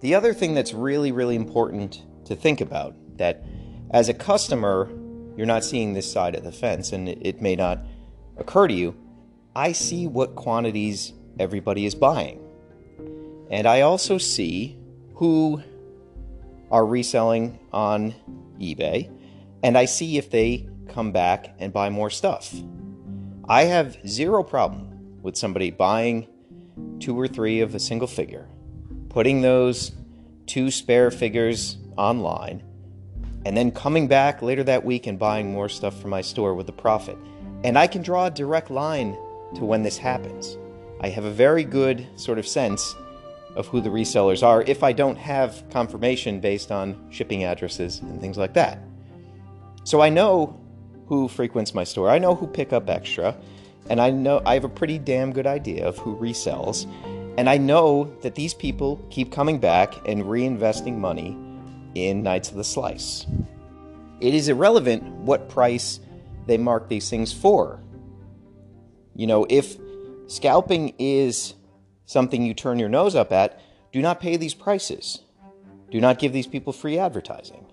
The 0.02 0.16
other 0.16 0.34
thing 0.34 0.54
that's 0.54 0.74
really, 0.74 1.12
really 1.12 1.36
important 1.36 2.04
to 2.26 2.36
think 2.36 2.62
about 2.62 2.96
that 3.18 3.44
as 3.92 4.10
a 4.10 4.14
customer, 4.14 4.90
you're 5.36 5.48
not 5.48 5.64
seeing 5.64 5.94
this 5.94 6.12
side 6.12 6.36
of 6.36 6.44
the 6.44 6.52
fence 6.52 6.92
and 6.92 7.10
it 7.10 7.42
may 7.42 7.56
not 7.56 7.80
occur 8.38 8.68
to 8.68 8.74
you. 8.74 8.96
I 9.56 9.72
see 9.72 10.08
what 10.08 10.36
quantities 10.36 11.14
everybody 11.40 11.86
is 11.86 11.96
buying. 11.96 12.40
And 13.50 13.66
I 13.66 13.82
also 13.82 14.18
see 14.18 14.78
who 15.16 15.64
are 16.70 16.86
reselling 16.86 17.60
on 17.72 18.14
eBay 18.60 19.10
and 19.64 19.78
I 19.78 19.86
see 19.86 20.18
if 20.18 20.30
they 20.30 20.68
come 20.88 21.12
back 21.12 21.56
and 21.60 21.72
buy 21.72 21.90
more 21.90 22.10
stuff. 22.10 22.54
I 23.48 23.64
have 23.64 23.98
zero 24.08 24.44
problem 24.44 25.22
with 25.22 25.38
somebody 25.38 25.72
buying 25.72 26.28
two 27.00 27.20
or 27.20 27.28
three 27.28 27.62
of 27.62 27.76
a 27.76 27.80
single 27.80 28.08
figure, 28.08 28.48
putting 29.10 29.42
those 29.42 29.92
two 30.46 30.72
spare 30.72 31.12
figures 31.12 31.78
online, 31.98 32.64
and 33.46 33.56
then 33.56 33.72
coming 33.72 34.08
back 34.08 34.42
later 34.42 34.64
that 34.64 34.84
week 34.84 35.08
and 35.08 35.18
buying 35.18 35.52
more 35.52 35.70
stuff 35.70 36.00
from 36.02 36.10
my 36.10 36.22
store 36.22 36.54
with 36.54 36.68
a 36.70 36.74
profit. 36.74 37.18
And 37.64 37.78
I 37.78 37.88
can 37.88 38.02
draw 38.02 38.26
a 38.26 38.32
direct 38.32 38.70
line 38.70 39.14
to 39.56 39.66
when 39.66 39.84
this 39.84 39.98
happens. 39.98 40.58
I 41.02 41.10
have 41.10 41.26
a 41.26 41.32
very 41.32 41.64
good 41.64 42.08
sort 42.16 42.40
of 42.40 42.48
sense 42.48 42.96
of 43.56 43.68
who 43.68 43.82
the 43.82 43.90
resellers 43.90 44.44
are 44.44 44.62
if 44.64 44.84
I 44.84 44.92
don't 44.92 45.18
have 45.18 45.64
confirmation 45.70 46.40
based 46.40 46.72
on 46.72 47.10
shipping 47.10 47.44
addresses 47.44 48.00
and 48.00 48.20
things 48.22 48.38
like 48.38 48.54
that. 48.54 48.80
So 49.84 50.02
I 50.02 50.10
know 50.10 50.60
who 51.08 51.28
frequents 51.28 51.74
my 51.74 51.84
store. 51.84 52.10
I 52.10 52.20
know 52.20 52.36
who 52.36 52.48
pick 52.48 52.74
up 52.74 52.90
extra, 52.90 53.36
and 53.90 54.02
I 54.02 54.10
know 54.10 54.42
I 54.46 54.54
have 54.54 54.64
a 54.64 54.70
pretty 54.70 54.98
damn 54.98 55.32
good 55.32 55.48
idea 55.48 55.88
of 55.88 55.98
who 55.98 56.16
resells. 56.18 56.86
And 57.38 57.50
I 57.50 57.58
know 57.58 58.12
that 58.22 58.36
these 58.36 58.54
people 58.54 59.06
keep 59.10 59.32
coming 59.32 59.60
back 59.60 59.94
and 60.08 60.24
reinvesting 60.24 60.98
money 60.98 61.38
in 61.94 62.24
Knights 62.24 62.50
of 62.50 62.56
the 62.56 62.64
Slice. 62.64 63.26
It 64.20 64.34
is 64.34 64.50
irrelevant 64.50 65.04
what 65.04 65.50
price 65.50 66.00
they 66.48 66.58
mark 66.58 66.90
these 66.90 67.10
things 67.10 67.32
for. 67.32 67.80
You 69.16 69.28
know, 69.28 69.46
if 69.50 69.78
scalping 70.28 70.94
is 70.98 71.54
something 72.06 72.44
you 72.44 72.54
turn 72.54 72.80
your 72.80 72.90
nose 72.90 73.16
up 73.16 73.32
at, 73.32 73.62
do 73.92 74.02
not 74.02 74.20
pay 74.20 74.38
these 74.38 74.54
prices. 74.54 75.20
Do 75.92 76.02
not 76.02 76.20
give 76.20 76.34
these 76.34 76.48
people 76.48 76.74
free 76.74 76.98
advertising. 76.98 77.66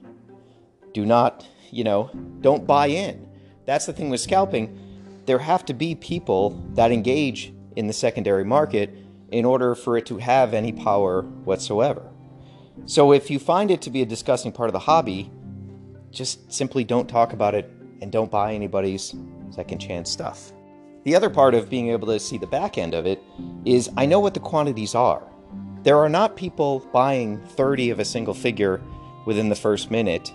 Do 0.92 1.04
not, 1.04 1.46
you 1.70 1.84
know, 1.84 2.10
don't 2.40 2.66
buy 2.66 2.86
in. 2.86 3.23
That's 3.66 3.86
the 3.86 3.92
thing 3.92 4.10
with 4.10 4.20
scalping. 4.20 4.78
There 5.26 5.38
have 5.38 5.64
to 5.66 5.74
be 5.74 5.94
people 5.94 6.50
that 6.74 6.92
engage 6.92 7.52
in 7.76 7.86
the 7.86 7.92
secondary 7.92 8.44
market 8.44 8.94
in 9.30 9.44
order 9.44 9.74
for 9.74 9.96
it 9.96 10.06
to 10.06 10.18
have 10.18 10.54
any 10.54 10.72
power 10.72 11.22
whatsoever. 11.22 12.02
So 12.86 13.12
if 13.12 13.30
you 13.30 13.38
find 13.38 13.70
it 13.70 13.80
to 13.82 13.90
be 13.90 14.02
a 14.02 14.06
disgusting 14.06 14.52
part 14.52 14.68
of 14.68 14.72
the 14.72 14.80
hobby, 14.80 15.30
just 16.10 16.52
simply 16.52 16.84
don't 16.84 17.08
talk 17.08 17.32
about 17.32 17.54
it 17.54 17.70
and 18.00 18.12
don't 18.12 18.30
buy 18.30 18.52
anybody's 18.52 19.14
second 19.50 19.78
chance 19.78 20.10
stuff. 20.10 20.52
The 21.04 21.14
other 21.14 21.30
part 21.30 21.54
of 21.54 21.70
being 21.70 21.90
able 21.90 22.06
to 22.08 22.18
see 22.18 22.38
the 22.38 22.46
back 22.46 22.78
end 22.78 22.94
of 22.94 23.06
it 23.06 23.22
is 23.64 23.90
I 23.96 24.06
know 24.06 24.20
what 24.20 24.34
the 24.34 24.40
quantities 24.40 24.94
are. 24.94 25.22
There 25.82 25.98
are 25.98 26.08
not 26.08 26.36
people 26.36 26.80
buying 26.92 27.38
30 27.38 27.90
of 27.90 28.00
a 28.00 28.04
single 28.04 28.34
figure 28.34 28.82
within 29.26 29.48
the 29.48 29.54
first 29.54 29.90
minute 29.90 30.32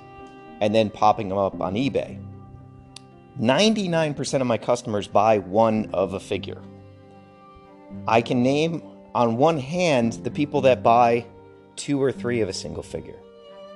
and 0.62 0.74
then 0.74 0.90
popping 0.90 1.30
them 1.30 1.38
up 1.38 1.60
on 1.62 1.74
eBay. 1.74 2.24
99% 3.40 4.42
of 4.42 4.48
my 4.48 4.58
customers 4.58 5.08
buy 5.08 5.40
one 5.40 5.90
of 5.94 6.14
a 6.14 6.20
figure. 6.20 6.62
I 8.08 8.22
can 8.22 8.44
name 8.44 8.82
on 9.16 9.38
one 9.38 9.58
hand 9.58 10.14
the 10.14 10.32
people 10.32 10.62
that 10.62 10.84
buy 10.84 11.26
two 11.76 12.02
or 12.02 12.12
three 12.12 12.42
of 12.42 12.50
a 12.50 12.54
single 12.54 12.84
figure. 12.84 13.20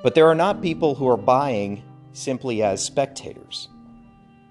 But 0.03 0.15
there 0.15 0.27
are 0.27 0.35
not 0.35 0.61
people 0.61 0.95
who 0.95 1.07
are 1.07 1.17
buying 1.17 1.81
simply 2.11 2.61
as 2.61 2.83
spectators. 2.83 3.69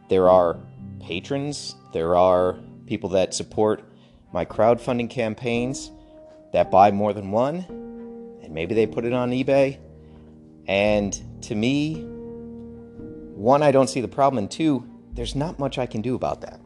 There 0.09 0.29
are 0.29 0.59
patrons, 1.01 1.75
there 1.93 2.17
are 2.17 2.59
people 2.87 3.11
that 3.11 3.35
support 3.35 3.85
my 4.33 4.45
crowdfunding 4.45 5.11
campaigns 5.11 5.91
that 6.53 6.71
buy 6.71 6.91
more 6.91 7.13
than 7.13 7.31
one, 7.31 7.59
and 8.43 8.53
maybe 8.53 8.75
they 8.75 8.87
put 8.87 9.05
it 9.05 9.13
on 9.13 9.31
eBay. 9.31 9.79
And 10.67 11.43
to 11.43 11.55
me, 11.55 12.03
one, 13.35 13.63
I 13.63 13.73
don't 13.73 13.89
see 13.89 14.01
the 14.01 14.09
problem, 14.09 14.39
and 14.39 14.51
two, 14.51 14.89
there's 15.13 15.35
not 15.35 15.59
much 15.59 15.79
I 15.79 15.87
can 15.87 16.03
do 16.03 16.15
about 16.15 16.41
that. 16.43 16.61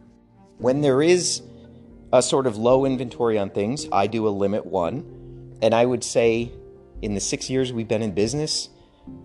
When 0.59 0.81
there 0.81 1.03
is 1.03 1.43
a 2.13 2.23
sort 2.23 2.47
of 2.47 2.57
low 2.57 2.85
inventory 2.85 3.39
on 3.39 3.51
things, 3.51 3.87
I 3.93 4.07
do 4.07 4.27
a 4.27 4.31
limit 4.31 4.65
one, 4.65 5.59
and 5.61 5.75
I 5.75 5.85
would 5.85 6.05
say 6.05 6.53
in 7.03 7.15
the 7.15 7.21
six 7.21 7.51
years 7.51 7.73
we've 7.73 7.89
been 7.89 8.03
in 8.03 8.13
business, 8.13 8.71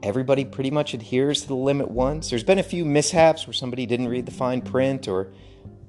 everybody 0.03 0.45
pretty 0.45 0.71
much 0.71 0.93
adheres 0.93 1.41
to 1.41 1.47
the 1.47 1.55
limit 1.55 1.89
once. 1.89 2.29
There's 2.29 2.43
been 2.43 2.59
a 2.59 2.63
few 2.63 2.83
mishaps 2.85 3.47
where 3.47 3.53
somebody 3.53 3.85
didn't 3.85 4.07
read 4.07 4.25
the 4.25 4.31
fine 4.31 4.61
print 4.61 5.07
or 5.07 5.31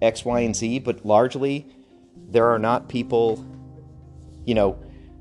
X, 0.01 0.25
Y, 0.25 0.41
and 0.41 0.55
Z, 0.55 0.81
but 0.81 1.05
largely 1.05 1.67
there 2.29 2.49
are 2.49 2.59
not 2.59 2.89
people, 2.89 3.45
you 4.45 4.55
know, 4.55 4.79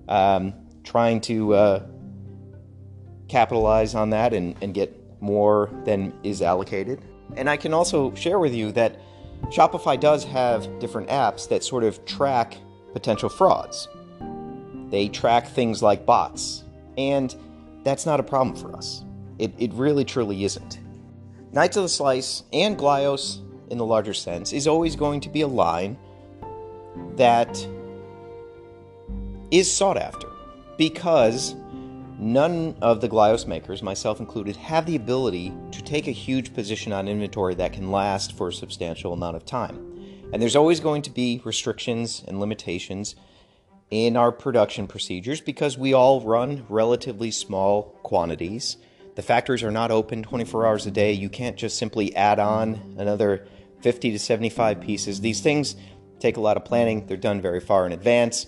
um, 0.08 0.54
trying 0.84 1.22
to 1.22 1.54
uh, 1.54 1.86
capitalize 3.28 3.96
on 3.96 4.10
that 4.12 4.34
and, 4.34 4.56
and 4.62 4.74
get 4.74 4.98
more 5.22 5.70
than 5.86 6.14
is 6.24 6.42
allocated. 6.42 7.02
And 7.36 7.50
I 7.50 7.58
can 7.58 7.74
also 7.74 8.14
share 8.16 8.40
with 8.40 8.54
you 8.54 8.72
that 8.74 9.00
Shopify 9.50 10.00
does 10.00 10.24
have 10.26 10.80
different 10.80 11.10
apps 11.10 11.48
that 11.50 11.64
sort 11.64 11.84
of 11.84 12.04
track 12.06 12.58
potential 12.94 13.30
frauds. 13.30 13.88
They 14.90 15.08
track 15.08 15.48
things 15.48 15.82
like 15.82 16.06
bots, 16.06 16.64
and 16.98 17.36
that's 17.84 18.06
not 18.06 18.20
a 18.20 18.24
problem 18.24 18.56
for 18.56 18.76
us. 18.76 19.04
It, 19.40 19.54
it 19.58 19.74
really 19.74 20.06
truly 20.06 20.44
isn't. 20.44 20.80
Knights 21.54 21.78
of 21.78 21.84
the 21.84 21.90
Slice 21.90 22.44
and 22.54 22.78
Glyos, 22.78 23.40
in 23.70 23.78
the 23.78 23.86
larger 23.86 24.14
sense, 24.14 24.54
is 24.54 24.68
always 24.68 24.96
going 24.96 25.22
to 25.22 25.30
be 25.30 25.42
a 25.42 25.48
line 25.48 25.98
that 27.16 27.68
is 29.50 29.72
sought 29.72 29.98
after 29.98 30.28
because 30.78 31.56
none 32.22 32.76
of 32.82 33.02
the 33.02 33.10
Glyos 33.10 33.48
makers, 33.48 33.82
myself 33.82 34.20
included, 34.20 34.56
have 34.56 34.86
the 34.86 34.96
ability 34.96 35.52
to 35.72 35.82
take 35.82 36.08
a 36.08 36.12
huge 36.12 36.54
position 36.54 36.94
on 36.94 37.08
inventory 37.08 37.56
that 37.56 37.74
can 37.74 37.92
last 37.92 38.38
for 38.38 38.50
a 38.50 38.54
substantial 38.54 39.12
amount 39.12 39.36
of 39.36 39.46
time. 39.46 39.78
And 40.32 40.42
there's 40.42 40.56
always 40.56 40.80
going 40.80 41.02
to 41.02 41.10
be 41.10 41.42
restrictions 41.44 42.24
and 42.28 42.40
limitations 42.40 43.16
in 43.90 44.16
our 44.16 44.32
production 44.32 44.88
procedures 44.88 45.42
because 45.42 45.78
we 45.78 45.94
all 45.94 46.22
run 46.22 46.66
relatively 46.70 47.32
small 47.32 48.00
quantities. 48.04 48.78
The 49.16 49.22
factories 49.22 49.64
are 49.64 49.72
not 49.72 49.92
open 49.92 50.24
24 50.24 50.66
hours 50.66 50.86
a 50.86 50.92
day. 50.92 51.12
You 51.12 51.28
can't 51.28 51.58
just 51.58 51.78
simply 51.78 52.16
add 52.16 52.40
on 52.40 52.96
another 52.98 53.46
50 53.82 54.12
to 54.12 54.20
75 54.20 54.80
pieces. 54.80 55.20
These 55.20 55.42
things 55.42 55.76
take 56.20 56.38
a 56.38 56.42
lot 56.42 56.56
of 56.56 56.64
planning, 56.64 57.08
they're 57.08 57.18
done 57.18 57.42
very 57.42 57.60
far 57.60 57.86
in 57.88 57.92
advance. 57.92 58.46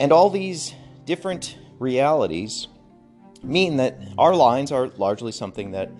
And 0.00 0.12
all 0.12 0.28
these 0.28 0.74
different 1.06 1.56
realities 1.78 2.68
mean 3.42 3.76
that 3.76 3.98
our 4.18 4.34
lines 4.34 4.72
are 4.72 4.88
largely 4.96 5.32
something 5.32 5.70
that 5.72 5.90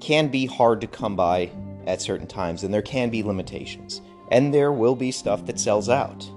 can 0.00 0.28
be 0.28 0.46
hard 0.46 0.80
to 0.80 0.86
come 0.86 1.16
by 1.16 1.50
at 1.86 2.00
certain 2.00 2.26
times, 2.26 2.62
and 2.62 2.72
there 2.72 2.82
can 2.82 3.10
be 3.10 3.22
limitations. 3.22 4.00
And 4.30 4.54
there 4.54 4.72
will 4.72 4.94
be 4.94 5.10
stuff 5.10 5.46
that 5.46 5.58
sells 5.58 5.88
out. 5.88 6.30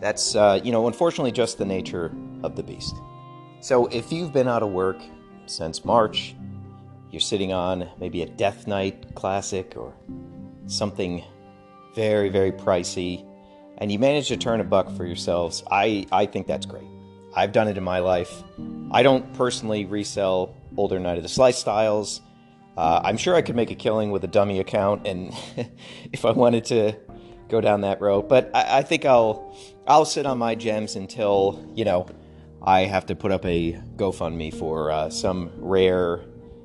That's, 0.00 0.34
uh, 0.34 0.60
you 0.64 0.72
know, 0.72 0.86
unfortunately 0.86 1.32
just 1.32 1.58
the 1.58 1.66
nature 1.66 2.10
of 2.42 2.56
the 2.56 2.62
beast. 2.62 2.94
So 3.60 3.86
if 3.88 4.10
you've 4.10 4.32
been 4.32 4.48
out 4.48 4.62
of 4.62 4.70
work 4.70 4.98
since 5.46 5.84
March, 5.84 6.34
you're 7.10 7.20
sitting 7.20 7.52
on 7.52 7.88
maybe 7.98 8.22
a 8.22 8.26
Death 8.26 8.66
Knight 8.66 9.14
classic 9.14 9.74
or 9.76 9.92
something 10.66 11.22
very, 11.94 12.28
very 12.30 12.52
pricey, 12.52 13.26
and 13.78 13.90
you 13.92 13.98
manage 13.98 14.28
to 14.28 14.36
turn 14.36 14.60
a 14.60 14.64
buck 14.64 14.90
for 14.96 15.04
yourselves, 15.04 15.62
I, 15.70 16.06
I 16.12 16.26
think 16.26 16.46
that's 16.46 16.66
great. 16.66 16.89
I've 17.34 17.52
done 17.52 17.68
it 17.68 17.76
in 17.76 17.84
my 17.84 18.00
life. 18.00 18.42
I 18.90 19.02
don't 19.02 19.32
personally 19.34 19.84
resell 19.84 20.56
older 20.76 20.98
Knight 20.98 21.16
of 21.16 21.22
the 21.22 21.28
Slice 21.28 21.58
styles. 21.58 22.20
Uh, 22.76 23.00
I'm 23.04 23.16
sure 23.16 23.34
I 23.34 23.42
could 23.42 23.56
make 23.56 23.70
a 23.70 23.74
killing 23.74 24.10
with 24.10 24.24
a 24.24 24.28
dummy 24.28 24.58
account, 24.60 25.06
and 25.06 25.34
if 26.12 26.24
I 26.24 26.30
wanted 26.32 26.64
to 26.66 26.96
go 27.48 27.60
down 27.60 27.82
that 27.82 28.00
road. 28.00 28.28
But 28.28 28.50
I, 28.54 28.78
I 28.78 28.82
think 28.82 29.04
I'll 29.04 29.56
I'll 29.86 30.04
sit 30.04 30.26
on 30.26 30.38
my 30.38 30.54
gems 30.54 30.96
until 30.96 31.64
you 31.74 31.84
know 31.84 32.06
I 32.62 32.82
have 32.82 33.06
to 33.06 33.16
put 33.16 33.32
up 33.32 33.44
a 33.44 33.72
GoFundMe 33.96 34.54
for 34.54 34.90
uh, 34.90 35.10
some 35.10 35.50
rare 35.56 36.24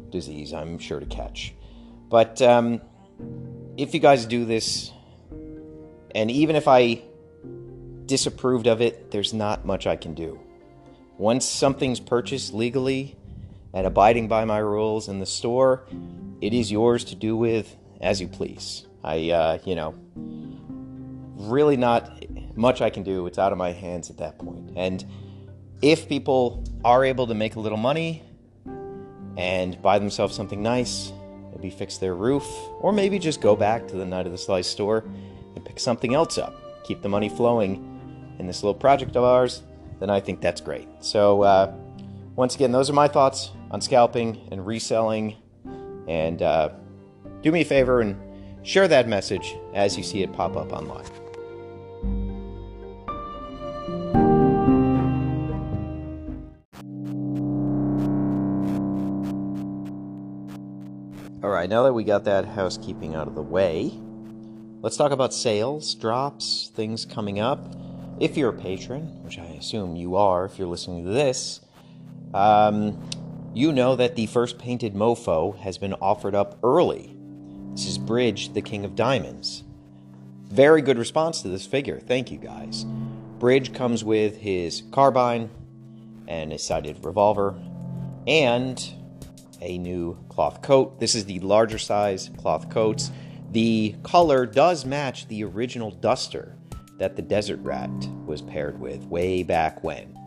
disease 0.09 0.53
I'm 0.53 0.79
sure 0.79 0.99
to 0.99 1.05
catch. 1.05 1.53
But 2.09 2.41
um, 2.41 2.81
if 3.77 3.93
you 3.93 3.99
guys 3.99 4.25
do 4.25 4.45
this, 4.45 4.91
and 6.13 6.31
even 6.31 6.55
if 6.55 6.67
I 6.67 7.01
disapproved 8.05 8.67
of 8.67 8.81
it, 8.81 9.11
there's 9.11 9.33
not 9.33 9.65
much 9.65 9.87
I 9.87 9.95
can 9.95 10.13
do. 10.13 10.39
Once 11.17 11.45
something's 11.45 11.99
purchased 11.99 12.53
legally 12.53 13.15
and 13.73 13.87
abiding 13.87 14.27
by 14.27 14.43
my 14.43 14.57
rules 14.57 15.07
in 15.07 15.19
the 15.19 15.25
store, 15.25 15.85
it 16.41 16.53
is 16.53 16.71
yours 16.71 17.03
to 17.05 17.15
do 17.15 17.37
with 17.37 17.75
as 18.01 18.19
you 18.19 18.27
please. 18.27 18.85
I, 19.03 19.29
uh, 19.29 19.57
you 19.63 19.75
know, 19.75 19.95
really 21.35 21.77
not 21.77 22.25
much 22.57 22.81
I 22.81 22.89
can 22.89 23.03
do. 23.03 23.27
It's 23.27 23.37
out 23.37 23.51
of 23.51 23.57
my 23.57 23.71
hands 23.71 24.09
at 24.09 24.17
that 24.17 24.37
point. 24.37 24.71
And 24.75 25.05
if 25.81 26.09
people 26.09 26.63
are 26.83 27.05
able 27.05 27.27
to 27.27 27.33
make 27.33 27.55
a 27.55 27.59
little 27.59 27.77
money 27.77 28.23
and 29.37 29.81
buy 29.81 29.99
themselves 29.99 30.35
something 30.35 30.61
nice, 30.61 31.11
maybe 31.53 31.69
fix 31.69 31.97
their 31.97 32.15
roof, 32.15 32.45
or 32.79 32.91
maybe 32.91 33.19
just 33.19 33.41
go 33.41 33.55
back 33.55 33.87
to 33.89 33.95
the 33.95 34.05
Knight 34.05 34.25
of 34.25 34.31
the 34.31 34.37
Slice 34.37 34.67
store 34.67 35.05
and 35.55 35.63
pick 35.63 35.79
something 35.79 36.13
else 36.13 36.37
up, 36.37 36.83
keep 36.83 37.01
the 37.01 37.09
money 37.09 37.29
flowing 37.29 38.35
in 38.39 38.47
this 38.47 38.63
little 38.63 38.73
project 38.73 39.15
of 39.15 39.23
ours, 39.23 39.63
then 39.99 40.09
I 40.09 40.19
think 40.19 40.41
that's 40.41 40.61
great. 40.61 40.87
So, 40.99 41.43
uh, 41.43 41.73
once 42.35 42.55
again, 42.55 42.71
those 42.71 42.89
are 42.89 42.93
my 42.93 43.07
thoughts 43.07 43.51
on 43.71 43.81
scalping 43.81 44.47
and 44.51 44.65
reselling. 44.65 45.37
And 46.07 46.41
uh, 46.41 46.69
do 47.41 47.51
me 47.51 47.61
a 47.61 47.65
favor 47.65 48.01
and 48.01 48.17
share 48.63 48.87
that 48.87 49.07
message 49.07 49.55
as 49.73 49.97
you 49.97 50.03
see 50.03 50.21
it 50.21 50.33
pop 50.33 50.57
up 50.57 50.71
online. 50.73 51.05
All 61.43 61.51
right, 61.51 61.69
now 61.69 61.83
that 61.83 61.93
we 61.93 62.03
got 62.03 62.23
that 62.25 62.45
housekeeping 62.45 63.15
out 63.15 63.27
of 63.27 63.35
the 63.35 63.41
way, 63.41 63.93
let's 64.81 64.97
talk 64.97 65.11
about 65.11 65.33
sales, 65.33 65.93
drops, 65.95 66.71
things 66.73 67.05
coming 67.05 67.39
up. 67.39 67.84
If 68.17 68.37
you're 68.37 68.51
a 68.51 68.53
patron, 68.53 69.21
which 69.25 69.37
I 69.37 69.43
assume 69.43 69.97
you 69.97 70.15
are 70.15 70.45
if 70.45 70.57
you're 70.57 70.69
listening 70.69 71.03
to 71.03 71.11
this, 71.11 71.59
um, 72.33 72.97
you 73.53 73.73
know 73.73 73.97
that 73.97 74.15
the 74.15 74.27
first 74.27 74.57
painted 74.57 74.93
mofo 74.93 75.57
has 75.59 75.77
been 75.77 75.93
offered 75.95 76.33
up 76.33 76.57
early. 76.63 77.13
This 77.73 77.87
is 77.87 77.97
Bridge, 77.97 78.53
the 78.53 78.61
King 78.61 78.85
of 78.85 78.95
Diamonds. 78.95 79.65
Very 80.45 80.81
good 80.81 80.97
response 80.97 81.41
to 81.41 81.49
this 81.49 81.65
figure. 81.65 81.99
Thank 81.99 82.31
you 82.31 82.37
guys. 82.37 82.85
Bridge 83.37 83.73
comes 83.73 84.01
with 84.01 84.37
his 84.37 84.83
carbine 84.91 85.49
and 86.25 86.53
his 86.53 86.63
sighted 86.63 87.03
revolver 87.03 87.53
and 88.27 88.93
a 89.59 89.77
new 89.77 90.17
cloth 90.29 90.61
coat. 90.61 91.01
This 91.01 91.15
is 91.15 91.25
the 91.25 91.41
larger 91.41 91.77
size 91.77 92.31
cloth 92.37 92.69
coats. 92.69 93.11
The 93.51 93.95
color 94.03 94.45
does 94.45 94.85
match 94.85 95.27
the 95.27 95.43
original 95.43 95.91
duster 95.91 96.54
that 96.97 97.15
the 97.15 97.21
Desert 97.21 97.59
Rat 97.61 97.89
was 98.25 98.41
paired 98.41 98.79
with 98.79 99.03
way 99.05 99.43
back 99.43 99.83
when. 99.83 100.17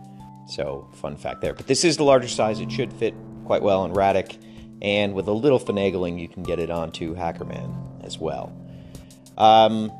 So, 0.48 0.88
fun 0.94 1.16
fact 1.16 1.40
there. 1.40 1.54
But 1.54 1.66
this 1.66 1.84
is 1.84 1.96
the 1.96 2.04
larger 2.04 2.28
size. 2.28 2.60
It 2.60 2.70
should 2.70 2.92
fit 2.92 3.14
quite 3.44 3.62
well 3.62 3.80
on 3.80 3.92
Radek, 3.94 4.38
and 4.82 5.14
with 5.14 5.28
a 5.28 5.32
little 5.32 5.60
finagling, 5.60 6.20
you 6.20 6.28
can 6.28 6.42
get 6.42 6.58
it 6.58 6.70
onto 6.70 7.14
Hackerman 7.14 8.04
as 8.04 8.18
well. 8.18 8.52
Um, 9.36 9.90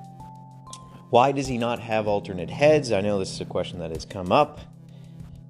why 1.11 1.33
does 1.33 1.46
he 1.46 1.59
not 1.59 1.81
have 1.81 2.07
alternate 2.07 2.50
heads? 2.50 2.92
I 2.92 3.00
know 3.00 3.18
this 3.18 3.33
is 3.33 3.40
a 3.40 3.46
question 3.46 3.78
that 3.78 3.90
has 3.90 4.04
come 4.04 4.33
up 4.33 4.61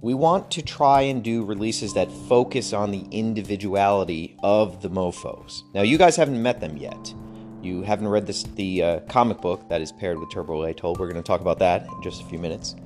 we 0.01 0.15
want 0.15 0.51
to 0.53 0.63
try 0.63 1.03
and 1.03 1.25
do 1.25 1.45
releases 1.45 1.95
that 1.95 2.11
focus 2.29 2.73
on 2.73 2.93
the 2.93 3.05
individuality 3.11 4.37
of 4.43 4.81
the 4.81 4.89
mofos. 4.89 5.63
Now, 5.75 5.83
you 5.83 5.99
guys 5.99 6.15
haven't 6.15 6.41
met 6.41 6.61
them 6.61 6.77
yet. 6.77 7.15
You 7.63 7.83
haven't 7.83 8.09
read 8.09 8.27
this, 8.27 8.45
the 8.45 8.83
uh, 8.83 9.01
comic 9.09 9.41
book 9.41 9.69
that 9.69 9.81
is 9.81 9.91
paired 9.91 10.19
with 10.19 10.31
Turbo 10.31 10.63
Atoll. 10.65 10.95
We're 10.95 11.11
going 11.11 11.23
to 11.23 11.27
talk 11.27 11.41
about 11.41 11.59
that 11.59 11.87
in 11.87 12.03
just 12.03 12.23
a 12.23 12.25
few 12.27 12.39
minutes. 12.39 12.77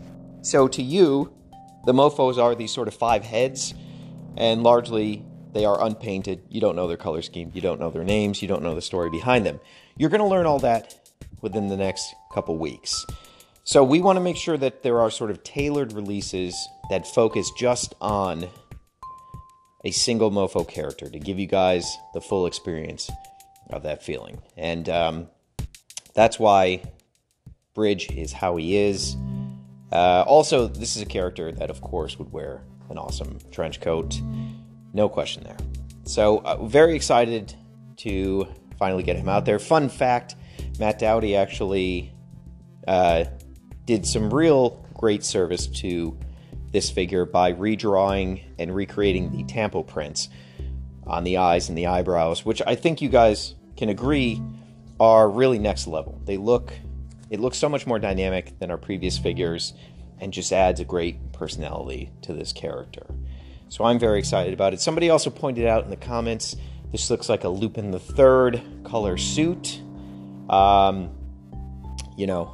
So, 0.40 0.66
to 0.68 0.82
you, 0.82 1.32
the 1.84 1.92
mofos 1.92 2.38
are 2.38 2.54
these 2.54 2.72
sort 2.72 2.88
of 2.88 2.94
five 2.94 3.22
heads, 3.22 3.74
and 4.36 4.62
largely 4.62 5.24
they 5.52 5.64
are 5.66 5.84
unpainted. 5.84 6.42
You 6.48 6.60
don't 6.60 6.74
know 6.74 6.88
their 6.88 6.96
color 6.96 7.20
scheme, 7.22 7.50
you 7.54 7.60
don't 7.60 7.80
know 7.80 7.90
their 7.90 8.04
names, 8.04 8.40
you 8.40 8.48
don't 8.48 8.62
know 8.62 8.74
the 8.74 8.82
story 8.82 9.10
behind 9.10 9.44
them. 9.44 9.60
You're 9.96 10.10
going 10.10 10.22
to 10.22 10.26
learn 10.26 10.46
all 10.46 10.58
that 10.60 11.10
within 11.42 11.68
the 11.68 11.76
next 11.76 12.14
couple 12.32 12.56
weeks. 12.56 13.04
So 13.64 13.84
we 13.84 14.00
want 14.00 14.16
to 14.16 14.20
make 14.20 14.36
sure 14.36 14.56
that 14.56 14.82
there 14.82 15.00
are 15.00 15.10
sort 15.10 15.30
of 15.30 15.44
tailored 15.44 15.92
releases 15.92 16.56
that 16.88 17.06
focus 17.06 17.50
just 17.56 17.94
on 18.00 18.48
a 19.84 19.90
single 19.90 20.30
mofo 20.30 20.66
character 20.66 21.10
to 21.10 21.18
give 21.18 21.38
you 21.38 21.46
guys 21.46 21.96
the 22.14 22.20
full 22.20 22.46
experience 22.46 23.10
of 23.72 23.82
that 23.84 24.02
feeling. 24.02 24.40
And 24.56 24.88
um, 24.88 25.28
that's 26.14 26.38
why 26.38 26.82
Bridge 27.74 28.10
is 28.10 28.32
how 28.32 28.56
he 28.56 28.76
is. 28.76 29.16
Uh, 29.90 30.24
also, 30.26 30.66
this 30.66 30.96
is 30.96 31.02
a 31.02 31.06
character 31.06 31.52
that, 31.52 31.70
of 31.70 31.80
course, 31.80 32.18
would 32.18 32.32
wear 32.32 32.62
an 32.90 32.98
awesome 32.98 33.38
trench 33.50 33.80
coat. 33.80 34.20
No 34.92 35.08
question 35.08 35.44
there. 35.44 35.56
So, 36.04 36.38
uh, 36.38 36.64
very 36.64 36.94
excited 36.94 37.54
to 37.98 38.48
finally 38.78 39.02
get 39.02 39.16
him 39.16 39.28
out 39.28 39.44
there. 39.44 39.58
Fun 39.58 39.88
fact 39.88 40.34
Matt 40.78 40.98
Doughty 40.98 41.36
actually 41.36 42.12
uh, 42.88 43.24
did 43.84 44.06
some 44.06 44.32
real 44.32 44.84
great 44.94 45.24
service 45.24 45.66
to 45.66 46.18
this 46.72 46.90
figure 46.90 47.24
by 47.24 47.52
redrawing 47.52 48.42
and 48.58 48.74
recreating 48.74 49.30
the 49.30 49.44
tampo 49.44 49.82
prints 49.82 50.28
on 51.06 51.24
the 51.24 51.36
eyes 51.36 51.68
and 51.68 51.76
the 51.76 51.86
eyebrows, 51.86 52.44
which 52.44 52.62
I 52.66 52.74
think 52.74 53.02
you 53.02 53.08
guys 53.08 53.54
can 53.76 53.88
agree 53.88 54.42
are 55.00 55.28
really 55.28 55.58
next 55.58 55.86
level. 55.86 56.20
They 56.24 56.36
look 56.36 56.72
it 57.30 57.40
looks 57.40 57.56
so 57.56 57.68
much 57.68 57.86
more 57.86 57.98
dynamic 57.98 58.58
than 58.58 58.70
our 58.70 58.76
previous 58.76 59.16
figures 59.16 59.72
and 60.20 60.34
just 60.34 60.52
adds 60.52 60.80
a 60.80 60.84
great 60.84 61.32
personality 61.32 62.10
to 62.20 62.34
this 62.34 62.52
character. 62.52 63.06
So 63.70 63.84
I'm 63.84 63.98
very 63.98 64.18
excited 64.18 64.52
about 64.52 64.74
it. 64.74 64.82
Somebody 64.82 65.08
also 65.08 65.30
pointed 65.30 65.66
out 65.66 65.82
in 65.82 65.88
the 65.88 65.96
comments 65.96 66.56
this 66.92 67.10
looks 67.10 67.30
like 67.30 67.44
a 67.44 67.48
Lupin 67.48 67.90
the 67.90 67.98
Third 67.98 68.62
color 68.84 69.16
suit. 69.16 69.80
Um, 70.50 71.10
you 72.18 72.26
know, 72.26 72.52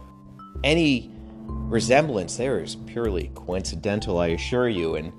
any 0.62 1.10
resemblance 1.48 2.36
there 2.36 2.60
is 2.60 2.76
purely 2.76 3.32
coincidental, 3.34 4.18
I 4.18 4.28
assure 4.28 4.68
you. 4.68 4.94
And 4.94 5.12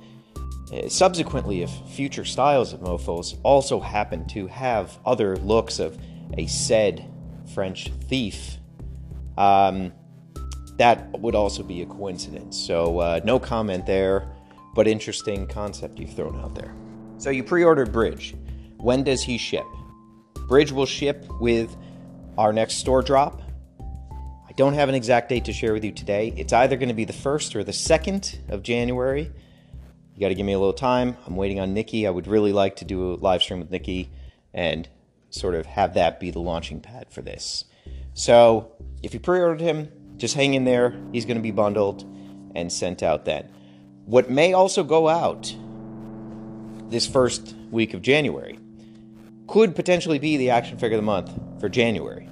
subsequently, 0.87 1.61
if 1.61 1.69
future 1.87 2.25
styles 2.25 2.73
of 2.73 2.81
mofos 2.81 3.37
also 3.43 3.79
happen 3.79 4.27
to 4.29 4.47
have 4.47 4.97
other 5.05 5.37
looks 5.37 5.79
of 5.79 5.97
a 6.37 6.47
said 6.47 7.09
French 7.53 7.91
thief, 8.07 8.57
um, 9.37 9.91
that 10.77 11.19
would 11.19 11.35
also 11.35 11.63
be 11.63 11.81
a 11.81 11.85
coincidence. 11.85 12.57
So, 12.57 12.99
uh, 12.99 13.19
no 13.23 13.39
comment 13.39 13.85
there, 13.85 14.27
but 14.75 14.87
interesting 14.87 15.47
concept 15.47 15.99
you've 15.99 16.13
thrown 16.13 16.39
out 16.39 16.55
there. 16.55 16.73
So, 17.17 17.29
you 17.29 17.43
pre 17.43 17.63
ordered 17.63 17.91
Bridge. 17.91 18.35
When 18.77 19.03
does 19.03 19.21
he 19.21 19.37
ship? 19.37 19.65
Bridge 20.47 20.71
will 20.71 20.85
ship 20.85 21.25
with 21.41 21.75
our 22.37 22.53
next 22.53 22.75
store 22.75 23.01
drop 23.01 23.41
I 24.49 24.53
don't 24.53 24.73
have 24.73 24.89
an 24.89 24.95
exact 24.95 25.29
date 25.29 25.45
to 25.45 25.53
share 25.53 25.73
with 25.73 25.85
you 25.85 25.91
today. 25.91 26.33
It's 26.35 26.51
either 26.51 26.75
going 26.75 26.89
to 26.89 26.95
be 26.95 27.05
the 27.05 27.13
1st 27.13 27.55
or 27.55 27.63
the 27.63 27.71
2nd 27.71 28.49
of 28.49 28.63
January. 28.63 29.31
You 30.19 30.25
got 30.25 30.29
to 30.29 30.35
give 30.35 30.45
me 30.45 30.51
a 30.51 30.59
little 30.59 30.73
time. 30.73 31.15
I'm 31.25 31.37
waiting 31.37 31.61
on 31.61 31.73
Nikki. 31.73 32.05
I 32.05 32.09
would 32.09 32.27
really 32.27 32.51
like 32.51 32.75
to 32.75 32.85
do 32.85 33.13
a 33.13 33.15
live 33.15 33.41
stream 33.41 33.61
with 33.61 33.71
Nikki 33.71 34.09
and 34.53 34.85
sort 35.29 35.55
of 35.55 35.65
have 35.65 35.93
that 35.93 36.19
be 36.19 36.29
the 36.29 36.41
launching 36.41 36.81
pad 36.81 37.05
for 37.09 37.21
this. 37.21 37.63
So 38.15 38.73
if 39.01 39.13
you 39.13 39.21
pre 39.21 39.39
ordered 39.39 39.61
him, 39.61 39.89
just 40.17 40.35
hang 40.35 40.55
in 40.55 40.65
there. 40.65 40.93
He's 41.13 41.23
going 41.23 41.37
to 41.37 41.41
be 41.41 41.51
bundled 41.51 42.03
and 42.53 42.69
sent 42.69 43.01
out 43.01 43.23
then. 43.23 43.49
What 44.03 44.29
may 44.29 44.51
also 44.51 44.83
go 44.83 45.07
out 45.07 45.55
this 46.89 47.07
first 47.07 47.55
week 47.71 47.93
of 47.93 48.01
January 48.01 48.59
could 49.47 49.73
potentially 49.73 50.19
be 50.19 50.35
the 50.35 50.49
action 50.49 50.77
figure 50.77 50.97
of 50.97 51.01
the 51.01 51.05
month 51.05 51.31
for 51.61 51.69
January. 51.69 52.27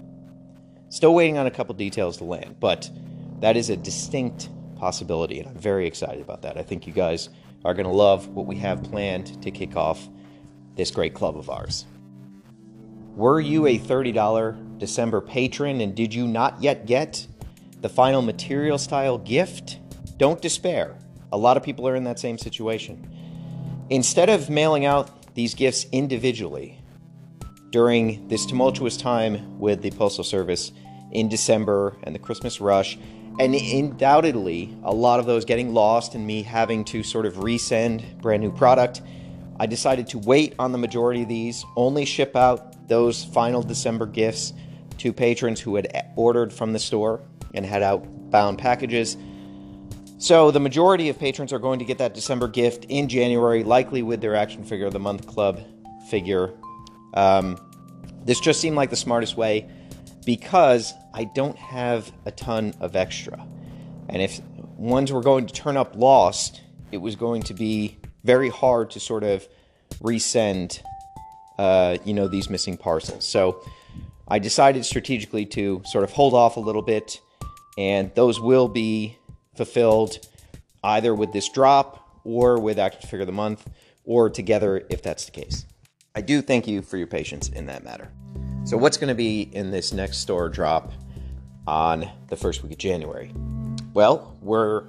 Still 0.89 1.15
waiting 1.15 1.37
on 1.37 1.47
a 1.47 1.51
couple 1.51 1.73
details 1.73 2.17
to 2.17 2.25
land, 2.25 2.57
but 2.59 2.89
that 3.39 3.55
is 3.55 3.69
a 3.69 3.77
distinct 3.77 4.49
possibility, 4.75 5.39
and 5.39 5.47
I'm 5.47 5.57
very 5.57 5.87
excited 5.87 6.19
about 6.19 6.41
that. 6.41 6.57
I 6.57 6.63
think 6.63 6.85
you 6.85 6.91
guys 6.91 7.29
are 7.65 7.73
going 7.73 7.85
to 7.85 7.91
love 7.91 8.27
what 8.29 8.45
we 8.45 8.55
have 8.57 8.83
planned 8.83 9.41
to 9.43 9.51
kick 9.51 9.75
off 9.75 10.07
this 10.75 10.91
great 10.91 11.13
club 11.13 11.37
of 11.37 11.49
ours. 11.49 11.85
Were 13.15 13.39
you 13.39 13.65
a 13.65 13.79
$30 13.79 14.77
December 14.77 15.21
patron 15.21 15.81
and 15.81 15.95
did 15.95 16.13
you 16.13 16.27
not 16.27 16.61
yet 16.61 16.85
get 16.85 17.27
the 17.81 17.89
final 17.89 18.21
material 18.21 18.77
style 18.77 19.17
gift? 19.17 19.79
Don't 20.17 20.41
despair. 20.41 20.97
A 21.31 21.37
lot 21.37 21.57
of 21.57 21.63
people 21.63 21.87
are 21.87 21.95
in 21.95 22.03
that 22.03 22.19
same 22.19 22.37
situation. 22.37 23.07
Instead 23.89 24.29
of 24.29 24.49
mailing 24.49 24.85
out 24.85 25.33
these 25.33 25.53
gifts 25.53 25.85
individually, 25.91 26.79
during 27.69 28.27
this 28.27 28.45
tumultuous 28.45 28.97
time 28.97 29.59
with 29.59 29.81
the 29.81 29.91
Postal 29.91 30.23
Service 30.23 30.71
in 31.11 31.29
December 31.29 31.97
and 32.03 32.15
the 32.15 32.19
Christmas 32.19 32.61
rush. 32.61 32.97
And 33.39 33.53
undoubtedly, 33.53 34.75
a 34.83 34.93
lot 34.93 35.19
of 35.19 35.25
those 35.25 35.45
getting 35.45 35.73
lost 35.73 36.15
and 36.15 36.25
me 36.25 36.43
having 36.43 36.83
to 36.85 37.03
sort 37.03 37.25
of 37.25 37.35
resend 37.35 38.21
brand 38.21 38.41
new 38.41 38.51
product. 38.51 39.01
I 39.59 39.65
decided 39.65 40.07
to 40.07 40.19
wait 40.19 40.55
on 40.59 40.71
the 40.71 40.77
majority 40.77 41.23
of 41.23 41.27
these, 41.27 41.63
only 41.75 42.05
ship 42.05 42.35
out 42.35 42.87
those 42.87 43.23
final 43.23 43.61
December 43.61 44.05
gifts 44.05 44.53
to 44.99 45.13
patrons 45.13 45.59
who 45.59 45.75
had 45.75 46.11
ordered 46.15 46.51
from 46.51 46.73
the 46.73 46.79
store 46.79 47.21
and 47.53 47.65
had 47.65 47.83
outbound 47.83 48.57
packages. 48.57 49.17
So 50.19 50.49
the 50.49 50.59
majority 50.59 51.09
of 51.09 51.19
patrons 51.19 51.53
are 51.53 51.59
going 51.59 51.79
to 51.79 51.85
get 51.85 51.99
that 51.99 52.15
December 52.15 52.47
gift 52.47 52.85
in 52.89 53.07
January, 53.07 53.63
likely 53.63 54.01
with 54.01 54.21
their 54.21 54.35
Action 54.35 54.63
Figure 54.63 54.87
of 54.87 54.93
the 54.93 54.99
Month 54.99 55.27
Club 55.27 55.59
figure 56.09 56.53
um, 57.13 57.57
this 58.25 58.39
just 58.39 58.61
seemed 58.61 58.75
like 58.75 58.89
the 58.89 58.95
smartest 58.95 59.37
way 59.37 59.67
because 60.25 60.93
I 61.17 61.23
don't 61.23 61.57
have 61.57 62.11
a 62.25 62.31
ton 62.31 62.75
of 62.79 62.95
extra. 62.95 63.43
And 64.07 64.21
if 64.21 64.39
ones 64.77 65.11
were 65.11 65.21
going 65.21 65.47
to 65.47 65.53
turn 65.53 65.75
up 65.75 65.95
lost, 65.95 66.61
it 66.91 66.97
was 66.97 67.15
going 67.15 67.41
to 67.43 67.55
be 67.55 67.97
very 68.23 68.49
hard 68.49 68.91
to 68.91 68.99
sort 68.99 69.23
of 69.23 69.47
resend, 69.99 70.79
uh, 71.57 71.97
you 72.05 72.13
know, 72.13 72.27
these 72.27 72.51
missing 72.51 72.77
parcels. 72.77 73.25
So 73.25 73.63
I 74.27 74.37
decided 74.37 74.85
strategically 74.85 75.47
to 75.47 75.81
sort 75.85 76.03
of 76.03 76.11
hold 76.11 76.35
off 76.35 76.55
a 76.55 76.59
little 76.59 76.83
bit, 76.83 77.19
and 77.79 78.13
those 78.13 78.39
will 78.39 78.67
be 78.67 79.17
fulfilled 79.55 80.19
either 80.83 81.15
with 81.15 81.33
this 81.33 81.49
drop 81.49 82.21
or 82.25 82.59
with 82.59 82.77
Action 82.77 83.01
Figure 83.01 83.21
of 83.21 83.27
the 83.27 83.33
Month, 83.33 83.67
or 84.03 84.29
together 84.29 84.85
if 84.91 85.01
that's 85.01 85.25
the 85.25 85.31
case. 85.31 85.65
I 86.13 86.21
do 86.21 86.43
thank 86.43 86.67
you 86.67 86.83
for 86.83 86.97
your 86.97 87.07
patience 87.07 87.49
in 87.49 87.65
that 87.65 87.83
matter. 87.83 88.11
So, 88.65 88.77
what's 88.77 88.97
going 88.97 89.07
to 89.07 89.15
be 89.15 89.49
in 89.53 89.71
this 89.71 89.93
next 89.93 90.17
store 90.17 90.49
drop 90.49 90.91
on 91.67 92.09
the 92.27 92.35
first 92.35 92.63
week 92.63 92.71
of 92.71 92.77
January? 92.77 93.31
Well, 93.93 94.37
we're 94.41 94.85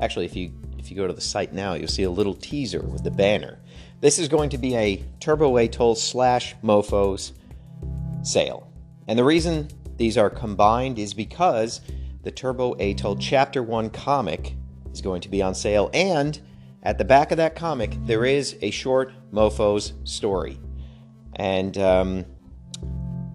actually, 0.00 0.26
if 0.26 0.36
you 0.36 0.52
if 0.78 0.90
you 0.90 0.96
go 0.98 1.06
to 1.06 1.14
the 1.14 1.20
site 1.20 1.54
now, 1.54 1.74
you'll 1.74 1.88
see 1.88 2.02
a 2.02 2.10
little 2.10 2.34
teaser 2.34 2.82
with 2.82 3.04
the 3.04 3.10
banner. 3.10 3.58
This 4.00 4.18
is 4.18 4.28
going 4.28 4.50
to 4.50 4.58
be 4.58 4.76
a 4.76 5.02
Turbo 5.18 5.56
Atoll 5.56 5.94
slash 5.94 6.54
Mofos 6.62 7.32
sale. 8.22 8.70
And 9.08 9.18
the 9.18 9.24
reason 9.24 9.68
these 9.96 10.18
are 10.18 10.28
combined 10.28 10.98
is 10.98 11.14
because 11.14 11.80
the 12.22 12.30
Turbo 12.30 12.74
Atoll 12.78 13.16
Chapter 13.16 13.62
1 13.62 13.90
comic 13.90 14.56
is 14.92 15.00
going 15.00 15.22
to 15.22 15.30
be 15.30 15.40
on 15.40 15.54
sale. 15.54 15.88
And 15.94 16.38
at 16.82 16.98
the 16.98 17.04
back 17.04 17.30
of 17.30 17.38
that 17.38 17.54
comic, 17.56 17.96
there 18.04 18.26
is 18.26 18.58
a 18.60 18.70
short 18.70 19.12
Mofos 19.32 19.92
story. 20.06 20.58
And 21.36 21.78
um, 21.78 22.24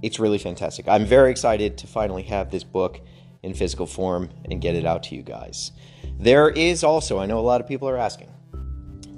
it's 0.02 0.20
really 0.20 0.38
fantastic. 0.38 0.88
I'm 0.88 1.06
very 1.06 1.32
excited 1.32 1.78
to 1.80 1.88
finally 1.88 2.24
have 2.24 2.52
this 2.52 2.64
book 2.64 3.02
in 3.44 3.54
physical 3.54 3.86
form 3.86 4.30
and 4.50 4.62
get 4.62 4.76
it 4.76 4.86
out 4.86 5.04
to 5.04 5.16
you 5.16 5.22
guys. 5.22 5.72
There 6.20 6.50
is 6.50 6.84
also, 6.84 7.20
I 7.20 7.26
know 7.26 7.40
a 7.40 7.42
lot 7.42 7.62
of 7.62 7.68
people 7.68 7.88
are 7.88 7.98
asking, 7.98 8.30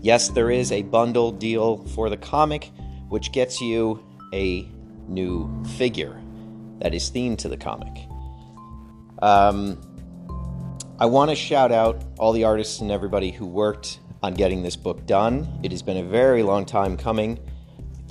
yes, 0.02 0.30
there 0.30 0.52
is 0.52 0.72
a 0.72 0.84
bundle 0.84 1.32
deal 1.32 1.78
for 1.88 2.10
the 2.10 2.18
comic, 2.18 2.72
which 3.10 3.32
gets 3.32 3.60
you 3.62 4.04
a 4.34 4.68
new 5.08 5.64
figure 5.78 6.22
that 6.80 6.94
is 6.94 7.10
themed 7.12 7.38
to 7.40 7.50
the 7.50 7.58
comic. 7.58 8.08
Um, 9.22 9.80
I 11.00 11.06
want 11.06 11.30
to 11.30 11.36
shout 11.36 11.72
out 11.72 12.04
all 12.18 12.32
the 12.32 12.44
artists 12.44 12.80
and 12.80 12.92
everybody 12.92 13.32
who 13.32 13.46
worked 13.46 14.00
on 14.24 14.34
getting 14.36 14.62
this 14.62 14.76
book 14.76 15.06
done. 15.06 15.48
It 15.64 15.72
has 15.72 15.82
been 15.82 15.98
a 15.98 16.04
very 16.04 16.44
long 16.44 16.66
time 16.66 16.96
coming. 16.96 17.40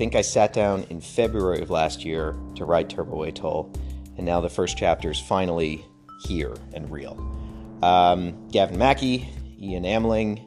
I 0.01 0.03
think 0.03 0.17
I 0.17 0.23
sat 0.23 0.55
down 0.55 0.87
in 0.89 0.99
February 1.03 1.61
of 1.61 1.69
last 1.69 2.07
year 2.07 2.35
to 2.55 2.65
write 2.65 2.89
Turbo 2.89 3.25
Atoll, 3.25 3.71
and 4.17 4.25
now 4.25 4.41
the 4.41 4.49
first 4.49 4.79
chapter 4.79 5.11
is 5.11 5.21
finally 5.21 5.85
here 6.23 6.55
and 6.73 6.91
real. 6.91 7.19
Um, 7.83 8.49
Gavin 8.49 8.79
Mackey, 8.79 9.29
Ian 9.61 9.85
Amling, 9.85 10.43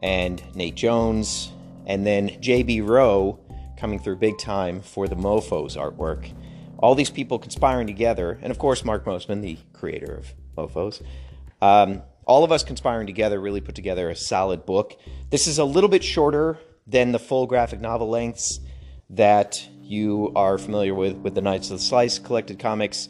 and 0.00 0.42
Nate 0.56 0.74
Jones, 0.74 1.52
and 1.86 2.04
then 2.04 2.30
JB 2.40 2.84
Rowe 2.84 3.38
coming 3.78 4.00
through 4.00 4.16
big 4.16 4.36
time 4.38 4.80
for 4.80 5.06
the 5.06 5.14
Mofos 5.14 5.76
artwork. 5.76 6.32
All 6.76 6.96
these 6.96 7.08
people 7.08 7.38
conspiring 7.38 7.86
together, 7.86 8.40
and 8.42 8.50
of 8.50 8.58
course, 8.58 8.84
Mark 8.84 9.04
Mosman, 9.04 9.42
the 9.42 9.58
creator 9.72 10.12
of 10.12 10.34
Mofos. 10.58 11.00
Um, 11.60 12.02
all 12.24 12.42
of 12.42 12.50
us 12.50 12.64
conspiring 12.64 13.06
together 13.06 13.40
really 13.40 13.60
put 13.60 13.76
together 13.76 14.10
a 14.10 14.16
solid 14.16 14.66
book. 14.66 14.98
This 15.30 15.46
is 15.46 15.58
a 15.58 15.64
little 15.64 15.88
bit 15.88 16.02
shorter 16.02 16.58
than 16.84 17.12
the 17.12 17.20
full 17.20 17.46
graphic 17.46 17.80
novel 17.80 18.08
lengths 18.08 18.58
that 19.12 19.68
you 19.82 20.32
are 20.34 20.58
familiar 20.58 20.94
with 20.94 21.16
with 21.16 21.34
the 21.34 21.42
Knights 21.42 21.70
of 21.70 21.78
the 21.78 21.82
Slice 21.82 22.18
collected 22.18 22.58
comics 22.58 23.08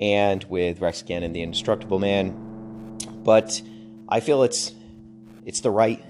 and 0.00 0.42
with 0.44 0.80
Rex 0.80 1.02
Gannon, 1.02 1.24
and 1.24 1.36
the 1.36 1.42
Indestructible 1.42 1.98
Man. 1.98 2.98
But 3.22 3.62
I 4.08 4.20
feel 4.20 4.42
it's 4.42 4.72
it's 5.44 5.60
the 5.60 5.70
right 5.70 6.02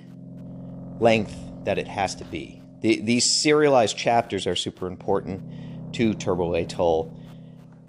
length 1.00 1.34
that 1.64 1.78
it 1.78 1.88
has 1.88 2.14
to 2.16 2.24
be. 2.24 2.62
The, 2.80 3.00
these 3.00 3.30
serialized 3.30 3.96
chapters 3.96 4.46
are 4.46 4.56
super 4.56 4.86
important 4.86 5.94
to 5.94 6.14
Turbo 6.14 6.54
Atoll, 6.54 7.16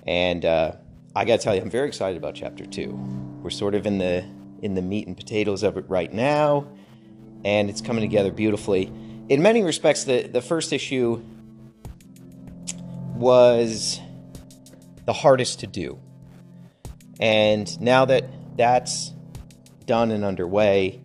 and 0.06 0.46
uh, 0.46 0.74
I 1.16 1.26
got 1.26 1.40
to 1.40 1.44
tell 1.44 1.56
you, 1.56 1.62
I'm 1.62 1.70
very 1.70 1.88
excited 1.88 2.18
about 2.18 2.36
chapter 2.36 2.66
two. 2.66 2.92
We're 3.42 3.50
sort 3.50 3.76
of 3.76 3.86
in 3.86 3.98
the 3.98 4.26
in 4.62 4.76
the 4.76 4.82
meat 4.82 5.08
and 5.08 5.16
potatoes 5.16 5.64
of 5.64 5.78
it 5.78 5.86
right 5.88 6.12
now, 6.12 6.68
and 7.44 7.70
it's 7.70 7.82
coming 7.82 8.02
together 8.02 8.32
beautifully. 8.32 8.92
In 9.30 9.42
many 9.42 9.64
respects, 9.64 10.04
the 10.04 10.24
the 10.24 10.42
first 10.42 10.74
issue 10.74 11.24
was 13.14 14.00
the 15.06 15.14
hardest 15.14 15.62
to 15.62 15.68
do, 15.68 16.00
and 17.20 17.80
now 17.82 18.06
that 18.06 18.26
that's 18.58 19.12
done 19.86 20.12
and 20.12 20.24
underway, 20.24 21.02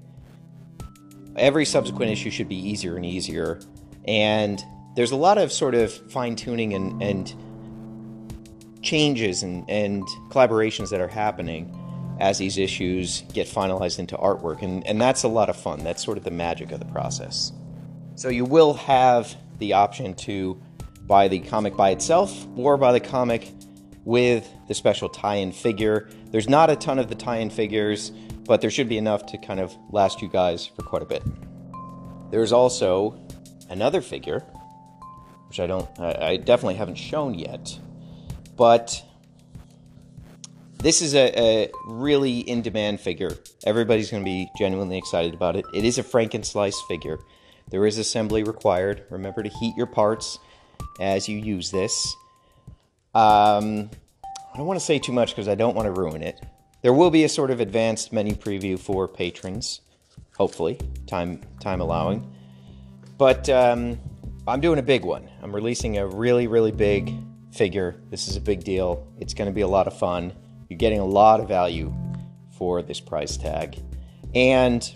every 1.36 1.64
subsequent 1.64 2.12
issue 2.12 2.30
should 2.30 2.48
be 2.48 2.56
easier 2.56 2.96
and 2.96 3.06
easier 3.06 3.60
and 4.08 4.64
there's 4.96 5.12
a 5.12 5.16
lot 5.16 5.36
of 5.36 5.52
sort 5.52 5.74
of 5.74 5.92
fine 6.10 6.34
tuning 6.34 6.72
and, 6.74 7.02
and 7.02 8.82
changes 8.82 9.42
and, 9.42 9.68
and 9.68 10.02
collaborations 10.30 10.88
that 10.90 11.00
are 11.00 11.08
happening 11.08 11.74
as 12.18 12.38
these 12.38 12.56
issues 12.56 13.22
get 13.34 13.46
finalized 13.46 13.98
into 13.98 14.16
artwork. 14.16 14.62
And, 14.62 14.84
and 14.86 15.00
that's 15.00 15.22
a 15.22 15.28
lot 15.28 15.50
of 15.50 15.56
fun. 15.56 15.84
That's 15.84 16.02
sort 16.02 16.16
of 16.16 16.24
the 16.24 16.30
magic 16.30 16.72
of 16.72 16.80
the 16.80 16.86
process. 16.86 17.52
So 18.14 18.28
you 18.28 18.46
will 18.46 18.74
have 18.74 19.36
the 19.58 19.74
option 19.74 20.14
to 20.14 20.60
buy 21.08 21.26
the 21.26 21.40
comic 21.40 21.74
by 21.76 21.90
itself 21.90 22.46
or 22.56 22.76
by 22.76 22.92
the 22.92 23.00
comic 23.00 23.50
with 24.04 24.48
the 24.68 24.74
special 24.74 25.08
tie 25.08 25.36
in 25.36 25.50
figure. 25.50 26.08
There's 26.30 26.48
not 26.48 26.70
a 26.70 26.76
ton 26.76 26.98
of 26.98 27.08
the 27.08 27.14
tie 27.14 27.38
in 27.38 27.50
figures, 27.50 28.10
but 28.44 28.60
there 28.60 28.70
should 28.70 28.88
be 28.88 28.98
enough 28.98 29.26
to 29.26 29.38
kind 29.38 29.58
of 29.58 29.74
last 29.90 30.22
you 30.22 30.28
guys 30.28 30.66
for 30.66 30.82
quite 30.82 31.02
a 31.02 31.06
bit. 31.06 31.22
There's 32.30 32.52
also 32.52 33.18
another 33.70 34.02
figure, 34.02 34.40
which 35.48 35.60
I 35.60 35.66
don't, 35.66 35.88
I, 35.98 36.36
definitely 36.36 36.74
haven't 36.74 36.96
shown 36.96 37.34
yet, 37.34 37.78
but 38.56 39.02
this 40.78 41.00
is 41.00 41.14
a, 41.14 41.32
a 41.38 41.70
really 41.86 42.40
in 42.40 42.62
demand 42.62 43.00
figure. 43.00 43.36
Everybody's 43.64 44.10
going 44.10 44.22
to 44.22 44.28
be 44.28 44.48
genuinely 44.58 44.98
excited 44.98 45.34
about 45.34 45.56
it. 45.56 45.64
It 45.74 45.84
is 45.84 45.98
a 45.98 46.02
Frankenslice 46.02 46.76
figure. 46.86 47.18
There 47.70 47.84
is 47.86 47.98
assembly 47.98 48.42
required. 48.42 49.04
Remember 49.10 49.42
to 49.42 49.48
heat 49.48 49.74
your 49.76 49.86
parts 49.86 50.38
as 51.00 51.28
you 51.28 51.38
use 51.38 51.70
this. 51.70 52.16
Um, 53.14 53.90
I 54.52 54.56
don't 54.56 54.66
want 54.66 54.78
to 54.78 54.84
say 54.84 54.98
too 54.98 55.12
much 55.12 55.30
because 55.30 55.48
I 55.48 55.54
don't 55.54 55.74
want 55.74 55.86
to 55.86 55.92
ruin 55.92 56.22
it. 56.22 56.40
There 56.82 56.92
will 56.92 57.10
be 57.10 57.24
a 57.24 57.28
sort 57.28 57.50
of 57.50 57.60
advanced 57.60 58.12
menu 58.12 58.34
preview 58.34 58.78
for 58.78 59.08
patrons, 59.08 59.80
hopefully, 60.36 60.78
time 61.06 61.40
time 61.60 61.80
allowing. 61.80 62.32
But 63.16 63.48
um, 63.48 63.98
I'm 64.46 64.60
doing 64.60 64.78
a 64.78 64.82
big 64.82 65.04
one. 65.04 65.28
I'm 65.42 65.54
releasing 65.54 65.98
a 65.98 66.06
really, 66.06 66.46
really 66.46 66.72
big 66.72 67.12
figure. 67.52 68.00
This 68.10 68.28
is 68.28 68.36
a 68.36 68.40
big 68.40 68.62
deal. 68.62 69.06
It's 69.18 69.34
going 69.34 69.48
to 69.48 69.54
be 69.54 69.62
a 69.62 69.68
lot 69.68 69.86
of 69.86 69.98
fun. 69.98 70.32
You're 70.68 70.78
getting 70.78 71.00
a 71.00 71.04
lot 71.04 71.40
of 71.40 71.48
value 71.48 71.92
for 72.56 72.82
this 72.82 73.00
price 73.00 73.36
tag. 73.36 73.82
And 74.34 74.88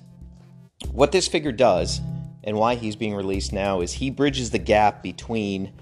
what 0.91 1.13
this 1.13 1.29
figure 1.29 1.53
does, 1.53 2.01
and 2.45 2.57
why 2.57 2.75
he's 2.75 2.97
being 2.97 3.15
released 3.15 3.53
now, 3.53 3.81
is 3.81 3.93
he 3.93 4.11
bridges 4.11 4.51
the 4.51 4.59
gap 4.59 5.03
between 5.03 5.73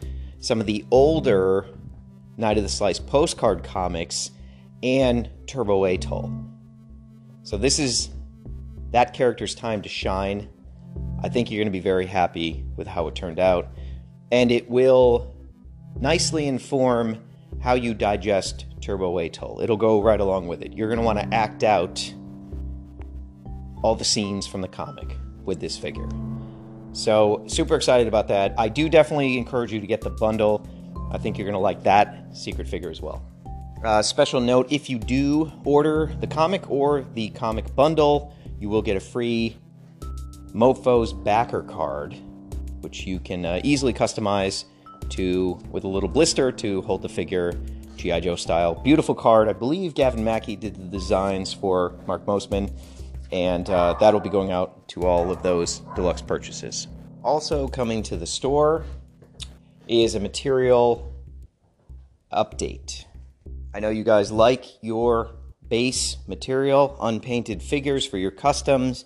some 0.41 0.61
of 0.61 0.67
the 0.67 0.85
older 0.91 1.67
Knight 2.37 2.57
of 2.57 2.63
the 2.63 2.69
Slice 2.69 2.99
postcard 2.99 3.63
comics 3.63 4.31
and 4.83 5.29
Turbo 5.47 5.85
Atoll. 5.85 6.33
So 7.43 7.57
this 7.57 7.79
is 7.79 8.11
that 8.93 9.15
character's 9.15 9.55
time 9.55 9.83
to 9.83 9.89
shine. 9.89 10.49
I 11.23 11.29
think 11.29 11.51
you're 11.51 11.59
going 11.59 11.67
to 11.67 11.79
be 11.79 11.81
very 11.81 12.07
happy 12.07 12.65
with 12.77 12.87
how 12.87 13.07
it 13.09 13.15
turned 13.15 13.39
out. 13.39 13.69
And 14.33 14.51
it 14.51 14.71
will 14.71 15.35
nicely 15.99 16.47
inform 16.47 17.23
how 17.61 17.75
you 17.75 17.95
digest 17.95 18.67
Turbo 18.81 19.19
Atoll. 19.19 19.61
It'll 19.63 19.77
go 19.77 20.01
right 20.01 20.21
along 20.21 20.49
with 20.49 20.63
it. 20.63 20.73
You're 20.73 20.89
going 20.89 20.99
to 20.99 21.05
want 21.05 21.19
to 21.19 21.35
act 21.35 21.63
out 21.63 22.13
all 23.83 23.95
the 23.95 24.05
scenes 24.05 24.47
from 24.47 24.61
the 24.63 24.69
comic 24.69 25.17
with 25.45 25.61
this 25.61 25.77
figure. 25.77 26.09
So, 26.93 27.45
super 27.47 27.77
excited 27.77 28.09
about 28.09 28.29
that. 28.29 28.55
I 28.59 28.69
do 28.69 28.89
definitely 28.89 29.39
encourage 29.39 29.73
you 29.73 29.81
to 29.81 29.87
get 29.87 30.01
the 30.01 30.11
bundle. 30.11 30.67
I 31.13 31.19
think 31.19 31.39
you're 31.39 31.45
going 31.45 31.55
to 31.55 31.59
like 31.59 31.83
that 31.85 32.37
secret 32.37 32.69
figure 32.69 32.91
as 32.91 33.01
well. 33.01 33.25
Uh, 33.85 34.03
special 34.03 34.41
note 34.41 34.71
if 34.71 34.91
you 34.91 34.99
do 34.99 35.51
order 35.65 36.13
the 36.21 36.27
comic 36.27 36.71
or 36.71 37.07
the 37.15 37.31
comic 37.31 37.75
bundle, 37.75 38.35
you 38.59 38.69
will 38.69 38.83
get 38.83 38.97
a 38.97 39.01
free 39.01 39.57
Mofo's 40.53 41.13
backer 41.13 41.63
card, 41.63 42.15
which 42.81 43.07
you 43.07 43.19
can 43.21 43.47
uh, 43.47 43.61
easily 43.65 43.93
customize 43.93 44.65
to 45.11 45.59
with 45.71 45.85
a 45.85 45.89
little 45.89 46.09
blister 46.09 46.53
to 46.53 46.83
hold 46.83 47.03
the 47.03 47.09
figure 47.09 47.53
GI 47.97 48.21
Joe 48.21 48.37
style. 48.37 48.75
Beautiful 48.75 49.15
card. 49.15 49.49
I 49.49 49.53
believe 49.53 49.95
Gavin 49.95 50.25
Mackey 50.25 50.57
did 50.57 50.75
the 50.75 50.99
designs 50.99 51.53
for 51.53 51.95
Mark 52.07 52.27
Mosman, 52.27 52.71
and 53.33 53.69
uh, 53.71 53.95
that'll 54.01 54.21
be 54.21 54.29
going 54.29 54.51
out 54.51 54.89
to 54.89 55.03
all 55.03 55.31
of 55.31 55.43
those 55.43 55.81
deluxe 55.95 56.23
purchases. 56.23 56.89
Also 57.23 57.69
coming 57.69 58.03
to 58.05 58.17
the 58.17 58.27
store 58.27 58.85
is 59.89 60.15
a 60.15 60.21
material 60.21 61.15
update. 62.33 63.05
I 63.75 63.81
know 63.81 63.91
you 63.91 64.05
guys 64.05 64.33
like 64.33 64.65
your 64.83 65.31
base 65.69 66.17
material, 66.27 66.97
unpainted 67.01 67.63
figures 67.63 68.05
for 68.05 68.19
your 68.19 68.31
customs. 68.31 69.05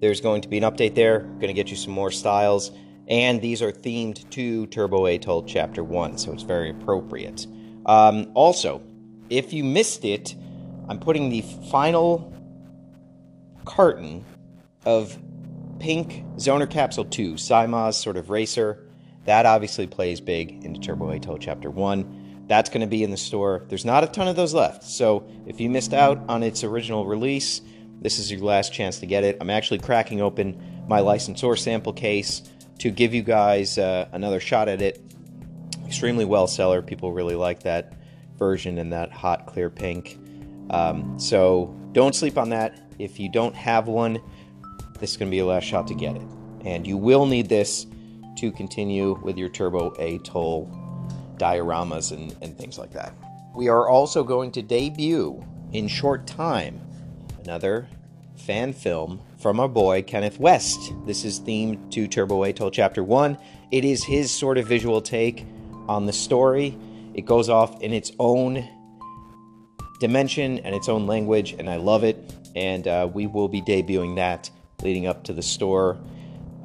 There's 0.00 0.20
going 0.20 0.42
to 0.42 0.48
be 0.48 0.58
an 0.58 0.64
update 0.64 0.94
there, 0.94 1.20
going 1.20 1.48
to 1.48 1.52
get 1.52 1.70
you 1.70 1.76
some 1.76 1.92
more 1.92 2.10
styles, 2.10 2.72
and 3.06 3.40
these 3.40 3.60
are 3.62 3.70
themed 3.70 4.28
to 4.30 4.66
Turbo 4.66 5.06
Atoll 5.06 5.44
Chapter 5.44 5.84
1, 5.84 6.18
so 6.18 6.32
it's 6.32 6.42
very 6.42 6.70
appropriate. 6.70 7.46
Um, 7.86 8.30
also, 8.34 8.82
if 9.28 9.52
you 9.52 9.62
missed 9.62 10.04
it, 10.04 10.34
I'm 10.88 10.98
putting 10.98 11.28
the 11.28 11.42
final 11.70 12.32
carton 13.70 14.24
of 14.84 15.16
pink 15.78 16.24
Zoner 16.36 16.68
Capsule 16.68 17.04
2, 17.04 17.34
Saima's 17.34 17.96
sort 17.96 18.16
of 18.16 18.28
racer. 18.28 18.84
That 19.26 19.46
obviously 19.46 19.86
plays 19.86 20.20
big 20.20 20.64
into 20.64 20.80
Turbo 20.80 21.12
Atoll 21.12 21.38
Chapter 21.38 21.70
1. 21.70 22.46
That's 22.48 22.68
going 22.68 22.80
to 22.80 22.88
be 22.88 23.04
in 23.04 23.12
the 23.12 23.16
store. 23.16 23.64
There's 23.68 23.84
not 23.84 24.02
a 24.02 24.08
ton 24.08 24.26
of 24.26 24.34
those 24.34 24.52
left. 24.52 24.82
So 24.82 25.24
if 25.46 25.60
you 25.60 25.70
missed 25.70 25.94
out 25.94 26.18
on 26.28 26.42
its 26.42 26.64
original 26.64 27.06
release, 27.06 27.60
this 28.00 28.18
is 28.18 28.32
your 28.32 28.40
last 28.40 28.72
chance 28.72 28.98
to 28.98 29.06
get 29.06 29.22
it. 29.22 29.36
I'm 29.40 29.50
actually 29.50 29.78
cracking 29.78 30.20
open 30.20 30.84
my 30.88 30.98
licensor 30.98 31.54
sample 31.54 31.92
case 31.92 32.42
to 32.80 32.90
give 32.90 33.14
you 33.14 33.22
guys 33.22 33.78
uh, 33.78 34.08
another 34.10 34.40
shot 34.40 34.68
at 34.68 34.82
it. 34.82 35.00
Extremely 35.86 36.24
well 36.24 36.48
seller. 36.48 36.82
People 36.82 37.12
really 37.12 37.36
like 37.36 37.62
that 37.62 37.92
version 38.36 38.78
in 38.78 38.90
that 38.90 39.12
hot 39.12 39.46
clear 39.46 39.70
pink. 39.70 40.18
Um, 40.70 41.20
so 41.20 41.72
don't 41.92 42.16
sleep 42.16 42.36
on 42.36 42.48
that. 42.48 42.89
If 43.00 43.18
you 43.18 43.30
don't 43.30 43.54
have 43.54 43.88
one, 43.88 44.20
this 44.98 45.12
is 45.12 45.16
going 45.16 45.28
to 45.28 45.30
be 45.30 45.38
your 45.38 45.46
last 45.46 45.64
shot 45.64 45.86
to 45.88 45.94
get 45.94 46.16
it. 46.16 46.22
And 46.64 46.86
you 46.86 46.98
will 46.98 47.24
need 47.24 47.48
this 47.48 47.86
to 48.36 48.52
continue 48.52 49.18
with 49.22 49.38
your 49.38 49.48
Turbo 49.48 49.94
Atoll 49.98 50.70
dioramas 51.38 52.12
and, 52.12 52.36
and 52.42 52.56
things 52.56 52.78
like 52.78 52.92
that. 52.92 53.14
We 53.54 53.68
are 53.68 53.88
also 53.88 54.22
going 54.22 54.52
to 54.52 54.62
debut 54.62 55.42
in 55.72 55.88
short 55.88 56.26
time 56.26 56.80
another 57.42 57.88
fan 58.36 58.72
film 58.72 59.20
from 59.38 59.60
our 59.60 59.68
boy 59.68 60.02
Kenneth 60.02 60.38
West. 60.38 60.92
This 61.06 61.24
is 61.24 61.40
themed 61.40 61.90
to 61.92 62.06
Turbo 62.06 62.44
Atoll 62.44 62.70
Chapter 62.70 63.02
1. 63.02 63.38
It 63.70 63.84
is 63.84 64.04
his 64.04 64.30
sort 64.30 64.58
of 64.58 64.66
visual 64.66 65.00
take 65.00 65.46
on 65.88 66.04
the 66.04 66.12
story. 66.12 66.76
It 67.14 67.22
goes 67.22 67.48
off 67.48 67.80
in 67.80 67.92
its 67.92 68.12
own 68.18 68.68
dimension 70.00 70.58
and 70.60 70.74
its 70.74 70.88
own 70.88 71.06
language, 71.06 71.52
and 71.58 71.68
I 71.68 71.76
love 71.76 72.04
it. 72.04 72.32
And 72.56 72.86
uh, 72.86 73.08
we 73.12 73.26
will 73.26 73.48
be 73.48 73.62
debuting 73.62 74.16
that 74.16 74.50
leading 74.82 75.06
up 75.06 75.24
to 75.24 75.32
the 75.32 75.42
store 75.42 75.98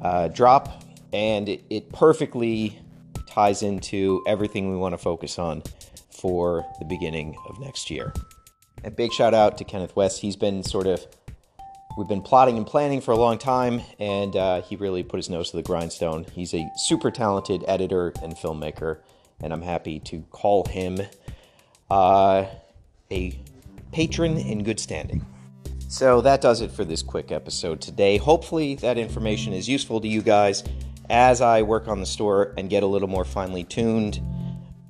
uh, 0.02 0.28
drop, 0.28 0.82
and 1.12 1.48
it, 1.48 1.64
it 1.70 1.92
perfectly 1.92 2.78
ties 3.26 3.62
into 3.62 4.22
everything 4.26 4.70
we 4.70 4.76
want 4.76 4.92
to 4.92 4.98
focus 4.98 5.38
on 5.38 5.62
for 6.10 6.64
the 6.78 6.84
beginning 6.84 7.36
of 7.48 7.60
next 7.60 7.90
year. 7.90 8.12
A 8.84 8.90
big 8.90 9.12
shout 9.12 9.34
out 9.34 9.58
to 9.58 9.64
Kenneth 9.64 9.94
West. 9.96 10.20
He's 10.20 10.36
been 10.36 10.62
sort 10.62 10.86
of 10.86 11.06
We've 11.96 12.06
been 12.06 12.20
plotting 12.20 12.58
and 12.58 12.66
planning 12.66 13.00
for 13.00 13.12
a 13.12 13.16
long 13.16 13.38
time, 13.38 13.80
and 13.98 14.36
uh, 14.36 14.60
he 14.60 14.76
really 14.76 15.02
put 15.02 15.16
his 15.16 15.30
nose 15.30 15.50
to 15.52 15.56
the 15.56 15.62
grindstone. 15.62 16.26
He's 16.30 16.52
a 16.52 16.70
super 16.76 17.10
talented 17.10 17.64
editor 17.66 18.12
and 18.22 18.36
filmmaker, 18.36 18.98
and 19.40 19.50
I'm 19.50 19.62
happy 19.62 19.98
to 20.00 20.20
call 20.30 20.66
him 20.66 21.00
uh, 21.90 22.44
a 23.10 23.40
patron 23.92 24.36
in 24.36 24.62
good 24.62 24.78
standing. 24.78 25.24
So 25.96 26.20
that 26.20 26.42
does 26.42 26.60
it 26.60 26.70
for 26.70 26.84
this 26.84 27.02
quick 27.02 27.32
episode 27.32 27.80
today. 27.80 28.18
Hopefully, 28.18 28.74
that 28.74 28.98
information 28.98 29.54
is 29.54 29.66
useful 29.66 29.98
to 30.02 30.06
you 30.06 30.20
guys 30.20 30.62
as 31.08 31.40
I 31.40 31.62
work 31.62 31.88
on 31.88 32.00
the 32.00 32.06
store 32.06 32.52
and 32.58 32.68
get 32.68 32.82
a 32.82 32.86
little 32.86 33.08
more 33.08 33.24
finely 33.24 33.64
tuned. 33.64 34.20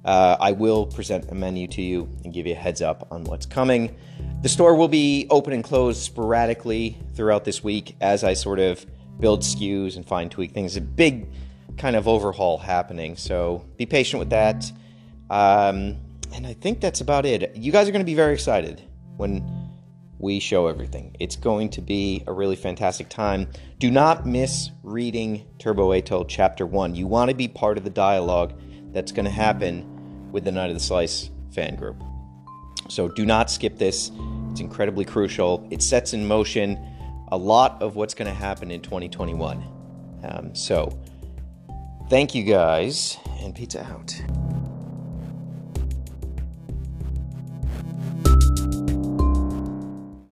Uh, 0.05 0.37
I 0.41 0.51
will 0.51 0.85
present 0.85 1.31
a 1.31 1.35
menu 1.37 1.69
to 1.69 1.81
you 1.81 2.09
and 2.25 2.35
give 2.35 2.45
you 2.45 2.55
a 2.55 2.57
heads 2.57 2.83
up 2.83 3.07
on 3.13 3.23
what's 3.23 3.47
coming. 3.47 3.97
The 4.43 4.49
store 4.49 4.75
will 4.75 4.89
be 4.89 5.29
open 5.31 5.53
and 5.53 5.63
closed 5.63 6.03
sporadically 6.03 6.99
throughout 7.15 7.45
this 7.45 7.63
week 7.63 7.95
as 8.01 8.25
I 8.25 8.35
sort 8.35 8.59
of 8.59 8.85
build 9.21 9.43
SKUs 9.43 9.95
and 9.95 10.05
fine 10.05 10.29
tweak 10.29 10.55
things. 10.55 10.77
A 10.77 10.81
big 10.81 11.29
kind 11.77 11.95
of 11.95 12.09
overhaul 12.09 12.59
happening, 12.59 13.17
so 13.17 13.65
be 13.77 13.87
patient 13.87 14.19
with 14.19 14.31
that. 14.31 14.65
Um, 15.31 15.99
and 16.35 16.45
I 16.45 16.55
think 16.55 16.81
that's 16.81 17.01
about 17.01 17.27
it. 17.27 17.55
You 17.55 17.71
guys 17.71 17.89
are 17.89 17.93
going 17.93 18.05
to 18.05 18.05
be 18.05 18.17
very 18.17 18.35
excited 18.35 18.83
when 19.19 19.56
we 20.19 20.41
show 20.41 20.67
everything. 20.67 21.15
It's 21.21 21.37
going 21.37 21.71
to 21.71 21.83
be 21.83 22.25
a 22.27 22.33
really 22.33 22.57
fantastic 22.57 23.09
time. 23.09 23.49
Do 23.79 23.91
not 23.91 24.27
miss 24.27 24.71
reading 24.83 25.47
Turbo 25.59 25.93
Atoll 25.93 26.25
Chapter 26.25 26.67
1. 26.67 26.95
You 26.95 27.07
want 27.07 27.31
to 27.31 27.37
be 27.37 27.49
part 27.49 27.77
of 27.79 27.85
the 27.85 27.91
dialogue 27.91 28.55
that's 28.93 29.13
going 29.13 29.27
to 29.27 29.31
happen 29.31 30.31
with 30.33 30.45
the 30.45 30.53
Knight 30.53 30.71
of 30.71 30.77
the 30.77 30.81
Slice 30.81 31.31
fan 31.53 31.77
group. 31.77 32.03
So 32.89 33.09
do 33.09 33.27
not 33.27 33.51
skip 33.51 33.79
this. 33.79 34.11
It's 34.51 34.61
incredibly 34.61 35.05
crucial. 35.05 35.67
It 35.71 35.83
sets 35.83 36.13
in 36.15 36.27
motion 36.27 36.79
a 37.29 37.37
lot 37.37 37.83
of 37.83 37.97
what's 37.97 38.15
going 38.15 38.29
to 38.29 38.35
happen 38.35 38.71
in 38.71 38.81
2021. 38.81 39.63
Um, 40.25 40.55
so 40.55 40.99
thank 42.09 42.35
you 42.35 42.45
guys, 42.45 43.19
and 43.41 43.55
pizza 43.55 43.85
out. 43.85 44.15